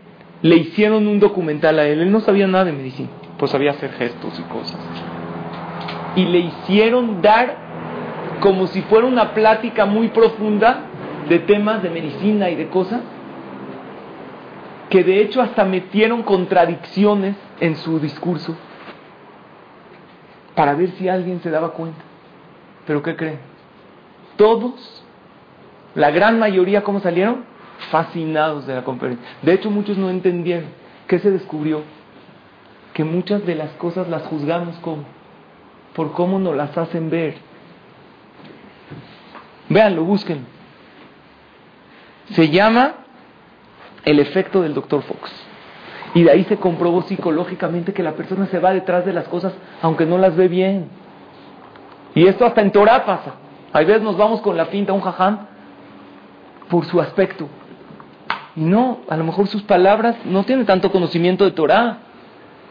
[0.42, 3.92] le hicieron un documental a él, él no sabía nada de medicina, pues sabía hacer
[3.94, 4.80] gestos y cosas.
[6.16, 7.56] y le hicieron dar
[8.40, 10.86] como si fuera una plática muy profunda
[11.30, 13.02] de temas de medicina y de cosas,
[14.90, 18.56] que de hecho hasta metieron contradicciones en su discurso
[20.60, 22.02] para ver si alguien se daba cuenta.
[22.86, 23.40] Pero ¿qué creen?
[24.36, 25.06] Todos,
[25.96, 27.46] la gran mayoría, ¿cómo salieron?
[27.92, 29.26] Fascinados de la conferencia.
[29.42, 30.66] De hecho, muchos no entendieron.
[31.08, 31.84] ¿Qué se descubrió?
[32.92, 35.06] Que muchas de las cosas las juzgamos como,
[35.96, 37.38] por cómo nos las hacen ver.
[39.70, 40.46] Véanlo, busquen.
[42.32, 42.96] Se llama
[44.04, 45.04] el efecto del Dr.
[45.04, 45.32] Fox.
[46.14, 49.54] Y de ahí se comprobó psicológicamente que la persona se va detrás de las cosas
[49.82, 50.90] aunque no las ve bien.
[52.16, 53.36] Y esto hasta en Torah pasa.
[53.72, 55.48] A veces nos vamos con la pinta a un jaján
[56.70, 57.48] por su aspecto.
[58.56, 62.00] Y no, a lo mejor sus palabras no tienen tanto conocimiento de Torah.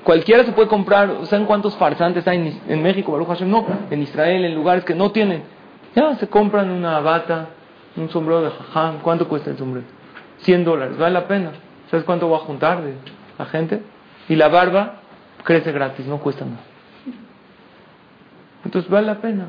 [0.03, 3.41] Cualquiera se puede comprar, ¿saben cuántos farsantes hay en, México, Baruch?
[3.43, 5.43] No, en Israel, en lugares que no tienen.
[5.95, 7.49] Ya se compran una bata,
[7.97, 8.99] un sombrero de jaján.
[9.03, 9.87] ¿Cuánto cuesta el sombrero?
[10.39, 11.53] 100 dólares, vale la pena.
[11.91, 12.95] ¿Sabes cuánto va a juntar de
[13.39, 13.83] la gente?
[14.29, 15.01] Y la barba
[15.45, 16.61] crece gratis, no cuesta nada.
[18.65, 19.49] Entonces vale la pena.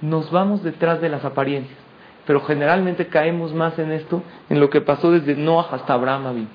[0.00, 1.78] Nos vamos detrás de las apariencias.
[2.26, 6.46] Pero generalmente caemos más en esto, en lo que pasó desde Noah hasta Abraham.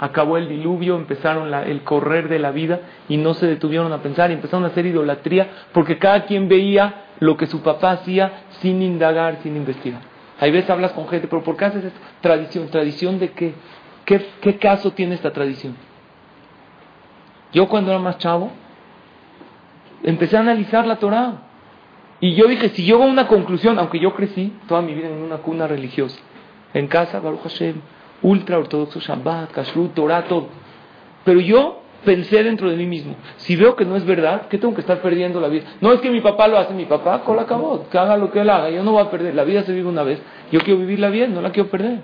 [0.00, 4.30] Acabó el diluvio, empezaron el correr de la vida y no se detuvieron a pensar
[4.30, 8.80] y empezaron a hacer idolatría porque cada quien veía lo que su papá hacía sin
[8.80, 10.00] indagar, sin investigar.
[10.40, 11.98] Hay veces hablas con gente, pero ¿por qué haces esto?
[12.20, 12.68] Tradición.
[12.68, 13.54] ¿Tradición de qué?
[14.08, 15.76] ¿Qué, caso tiene esta tradición?
[17.52, 18.50] Yo cuando era más chavo,
[20.02, 21.42] empecé a analizar la Torah.
[22.18, 25.18] Y yo dije, si yo a una conclusión, aunque yo crecí toda mi vida en
[25.18, 26.18] una cuna religiosa,
[26.72, 27.82] en casa, Baruch Hashem,
[28.22, 30.48] ultra ortodoxo, Shabbat, Kashrut, Torah, todo.
[31.24, 34.74] Pero yo pensé dentro de mí mismo, si veo que no es verdad, ¿qué tengo
[34.74, 35.64] que estar perdiendo la vida?
[35.82, 38.30] No es que mi papá lo hace, mi papá, con la acabó, que haga lo
[38.30, 40.18] que él haga, yo no voy a perder, la vida se vive una vez,
[40.50, 42.00] yo quiero vivirla bien, no la quiero perder.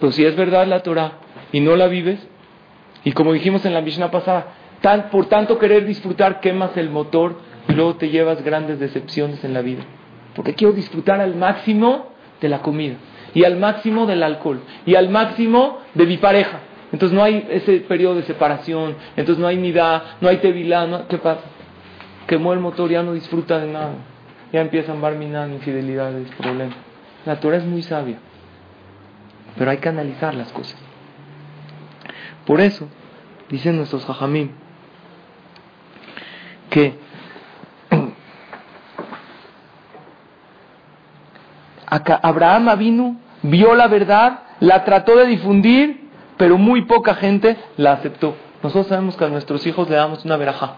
[0.00, 1.12] Pero si es verdad la Torah
[1.52, 2.20] y no la vives,
[3.04, 4.46] y como dijimos en la Mishnah pasada,
[5.10, 9.62] por tanto querer disfrutar quemas el motor y luego te llevas grandes decepciones en la
[9.62, 9.82] vida.
[10.34, 12.94] Porque quiero disfrutar al máximo de la comida
[13.34, 16.60] y al máximo del alcohol y al máximo de mi pareja.
[16.92, 21.18] Entonces no hay ese periodo de separación, entonces no hay nidá, no hay tevilá, ¿qué
[21.18, 21.42] pasa?
[22.26, 23.94] Quemó el motor, ya no disfruta de nada.
[24.52, 26.76] Ya empiezan barminan, infidelidades, problemas.
[27.26, 28.18] La Torah es muy sabia,
[29.58, 30.78] pero hay que analizar las cosas.
[32.46, 32.88] Por eso,
[33.48, 34.50] dicen nuestros jajamim,
[36.70, 36.94] que
[41.86, 48.34] Abraham vino, vio la verdad, la trató de difundir pero muy poca gente la aceptó.
[48.62, 50.76] Nosotros sabemos que a nuestros hijos le damos una verajá.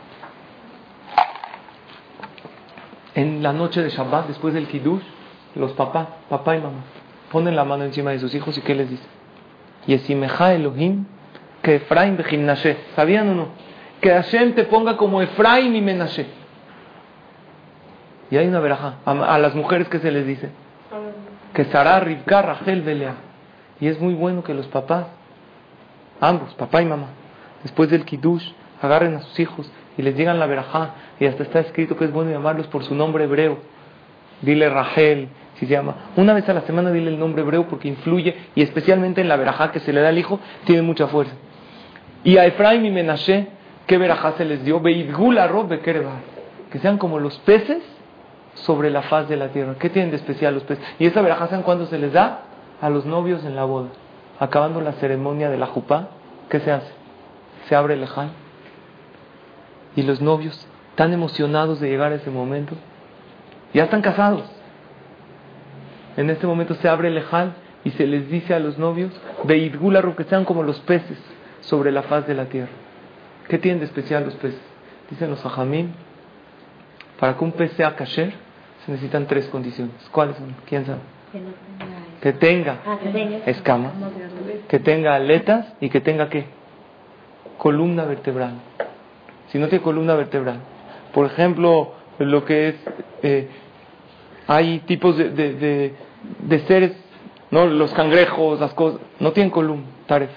[3.15, 5.03] En la noche de Shabbat, después del Kiddush,
[5.55, 6.81] los papás, papá y mamá,
[7.31, 9.07] ponen la mano encima de sus hijos y ¿qué les dice?
[9.87, 11.07] Yesimeja Elohim,
[11.63, 12.77] que Efraim Bejimnashe.
[12.97, 13.49] ¿Sabían o no?
[14.01, 16.27] Que Hashem te ponga como Efraim y Menashe.
[18.31, 18.97] Y hay una verajá.
[19.05, 20.51] A, las mujeres que se les dice?
[21.53, 23.15] Que Sarah, Rivka, Rachel, Belea.
[23.81, 25.07] Y es muy bueno que los papás
[26.21, 27.09] ambos, papá y mamá,
[27.63, 31.61] después del kiddush, agarren a sus hijos y les digan la verajá, y hasta está
[31.61, 33.59] escrito que es bueno llamarlos por su nombre hebreo.
[34.43, 35.29] Dile Rachel,
[35.61, 35.95] si se llama.
[36.17, 39.37] Una vez a la semana dile el nombre hebreo porque influye, y especialmente en la
[39.37, 41.35] verajá que se le da al hijo, tiene mucha fuerza.
[42.25, 43.47] Y a Efraim y Menashe,
[43.87, 44.83] ¿qué verajá se les dio?
[44.83, 47.83] Que sean como los peces
[48.55, 49.77] sobre la faz de la tierra.
[49.79, 50.85] ¿Qué tienen de especial los peces?
[50.99, 52.43] Y esa verajá, ¿saben cuándo se les da?
[52.81, 53.89] A los novios en la boda
[54.41, 56.09] acabando la ceremonia de la jupá,
[56.49, 56.91] ¿qué se hace?
[57.69, 58.09] Se abre el.
[59.95, 62.75] Y los novios, tan emocionados de llegar a ese momento,
[63.75, 64.43] ya están casados.
[66.21, 69.11] En este momento se abre el lejal y se les dice a los novios,
[69.45, 71.17] Beidgula que sean como los peces
[71.63, 72.69] sobre la faz de la tierra.
[73.49, 74.61] ¿Qué tienen de especial los peces?
[75.09, 75.95] Dicen los ajamín,
[77.19, 78.35] para que un pez sea kasher
[78.85, 79.95] se necesitan tres condiciones.
[80.13, 80.55] ¿Cuáles son?
[80.67, 80.99] ¿Quién sabe?
[82.21, 82.99] que tenga ah,
[83.47, 83.93] escamas,
[84.69, 86.45] que tenga aletas y que tenga qué?
[87.57, 88.57] Columna vertebral.
[89.49, 90.59] Si no tiene columna vertebral.
[91.15, 92.75] Por ejemplo, lo que es,
[93.23, 93.49] eh,
[94.47, 95.95] hay tipos de, de, de,
[96.67, 96.93] seres,
[97.51, 97.67] ¿no?
[97.67, 100.31] los cangrejos, las cosas, no tienen columna, taref.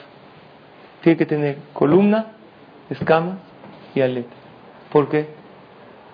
[1.02, 2.28] Tiene que tener columna,
[2.90, 3.38] escamas
[3.94, 4.38] y aletas.
[4.92, 5.28] ¿Por qué?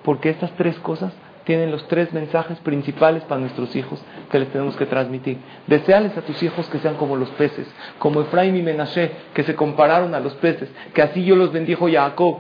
[0.03, 1.13] Porque estas tres cosas
[1.43, 3.99] tienen los tres mensajes principales para nuestros hijos
[4.31, 5.39] que les tenemos que transmitir.
[5.67, 7.67] Deseales a tus hijos que sean como los peces,
[7.97, 11.89] como Efraim y Menashe, que se compararon a los peces, que así yo los bendijo
[11.91, 12.39] Jacob.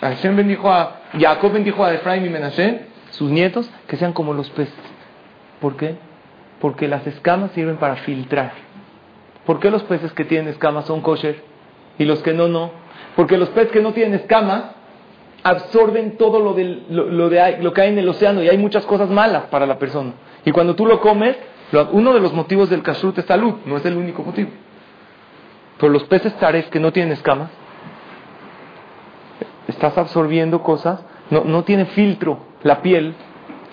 [0.00, 4.48] Hashem bendijo a Jacob bendijo a Efraín y Menashe, sus nietos, que sean como los
[4.50, 4.74] peces.
[5.60, 5.96] ¿Por qué?
[6.64, 8.52] Porque las escamas sirven para filtrar.
[9.44, 11.42] ¿Por qué los peces que tienen escamas son kosher
[11.98, 12.70] y los que no, no?
[13.16, 14.70] Porque los peces que no tienen escamas
[15.42, 19.42] absorben todo lo, de, lo que hay en el océano y hay muchas cosas malas
[19.50, 20.12] para la persona.
[20.46, 21.36] Y cuando tú lo comes,
[21.92, 24.48] uno de los motivos del kashrut es salud, no es el único motivo.
[25.76, 27.50] Pero los peces taref que no tienen escamas,
[29.68, 33.14] estás absorbiendo cosas, no, no tiene filtro la piel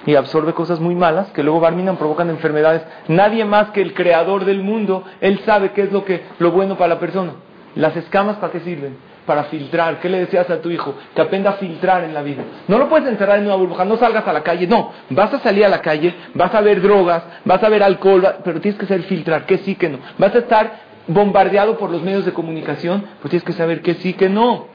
[0.05, 2.83] y absorbe cosas muy malas que luego barminan, provocan enfermedades.
[3.07, 6.77] Nadie más que el creador del mundo, él sabe qué es lo, que, lo bueno
[6.77, 7.33] para la persona.
[7.75, 8.97] Las escamas, ¿para qué sirven?
[9.25, 9.99] Para filtrar.
[9.99, 10.95] ¿Qué le decías a tu hijo?
[11.15, 12.43] Que aprenda a filtrar en la vida.
[12.67, 14.67] No lo puedes encerrar en una burbuja, no salgas a la calle.
[14.67, 18.27] No, vas a salir a la calle, vas a ver drogas, vas a ver alcohol,
[18.43, 19.99] pero tienes que saber filtrar, qué sí, qué no.
[20.17, 24.13] Vas a estar bombardeado por los medios de comunicación, pues tienes que saber qué sí,
[24.13, 24.67] qué no.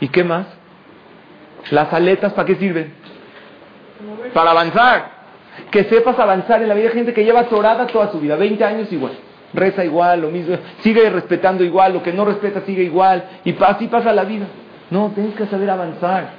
[0.00, 0.46] ¿Y qué más?
[1.70, 2.92] Las aletas, ¿para qué sirven?
[4.32, 5.18] Para avanzar.
[5.70, 6.90] Que sepas avanzar en la vida.
[6.90, 9.12] Gente que lleva atorada toda su vida, 20 años igual.
[9.52, 10.56] Reza igual, lo mismo.
[10.82, 13.24] Sigue respetando igual, lo que no respeta sigue igual.
[13.44, 14.46] Y así pasa la vida.
[14.90, 16.30] No, tienes que saber avanzar.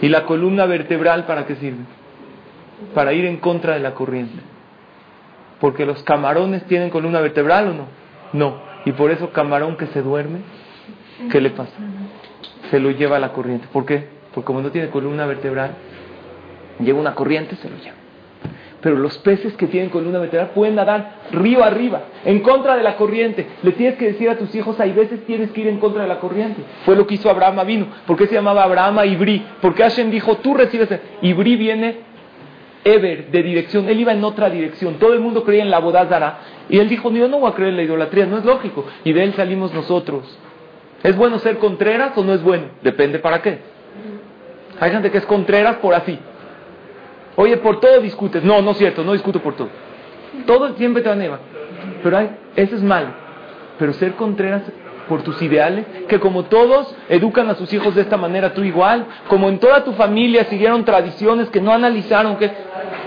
[0.00, 1.84] ¿Y la columna vertebral para qué sirve?
[2.94, 4.38] Para ir en contra de la corriente.
[5.60, 7.86] Porque los camarones tienen columna vertebral o no?
[8.32, 8.58] No.
[8.84, 10.40] Y por eso camarón que se duerme,
[11.30, 11.72] ¿qué le pasa?
[12.70, 13.66] Se lo lleva a la corriente.
[13.72, 14.08] ¿Por qué?
[14.34, 15.70] Porque como no tiene columna vertebral,
[16.80, 17.96] llega una corriente, se lo lleva.
[18.80, 22.96] Pero los peces que tienen columna vertebral pueden nadar río arriba, en contra de la
[22.96, 23.46] corriente.
[23.62, 26.08] Le tienes que decir a tus hijos, hay veces tienes que ir en contra de
[26.08, 26.62] la corriente.
[26.84, 27.86] Fue lo que hizo Abraham vino.
[28.06, 29.42] ¿Por qué se llamaba Abraham Ibrí?
[29.62, 30.88] Porque Hashem dijo, tú recibes...
[31.22, 31.96] Ibrí viene
[32.84, 33.88] Ever, de dirección.
[33.88, 34.96] Él iba en otra dirección.
[34.98, 36.40] Todo el mundo creía en la bodázara.
[36.68, 38.84] Y él dijo, yo no voy a creer en la idolatría, no es lógico.
[39.04, 40.38] Y de él salimos nosotros.
[41.02, 42.64] ¿Es bueno ser contreras o no es bueno?
[42.82, 43.58] Depende para qué.
[44.78, 46.18] Hay gente que es contreras por así.
[47.36, 48.42] Oye, por todo discutes.
[48.42, 49.68] No, no es cierto, no discuto por todo.
[50.46, 51.38] Todo siempre te va
[52.02, 53.08] Pero hay, eso es malo.
[53.78, 54.62] Pero ser contreras
[55.08, 59.06] por tus ideales, que como todos educan a sus hijos de esta manera, tú igual,
[59.28, 62.50] como en toda tu familia siguieron tradiciones que no analizaron, que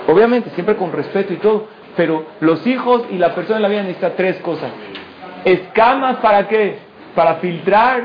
[0.07, 3.82] obviamente siempre con respeto y todo, pero los hijos y la persona en la vida
[3.82, 4.69] necesitan tres cosas.
[5.43, 6.78] Escamas para qué?
[7.15, 8.03] Para filtrar,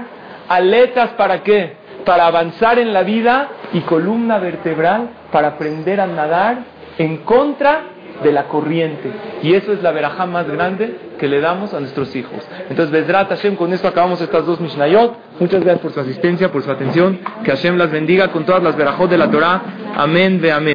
[0.49, 1.82] aletas para qué?
[2.05, 6.59] Para avanzar en la vida y columna vertebral para aprender a nadar
[6.99, 7.93] en contra
[8.23, 9.11] de la corriente.
[9.43, 12.47] Y eso es la verajá más grande que le damos a nuestros hijos.
[12.69, 15.17] Entonces, Bezrat Hashem, con esto acabamos estas dos Mishnayot.
[15.41, 17.19] Muchas gracias por su asistencia, por su atención.
[17.45, 19.63] Que Hashem las bendiga con todas las verajot de la Torah.
[19.97, 20.71] Amén, ve amén.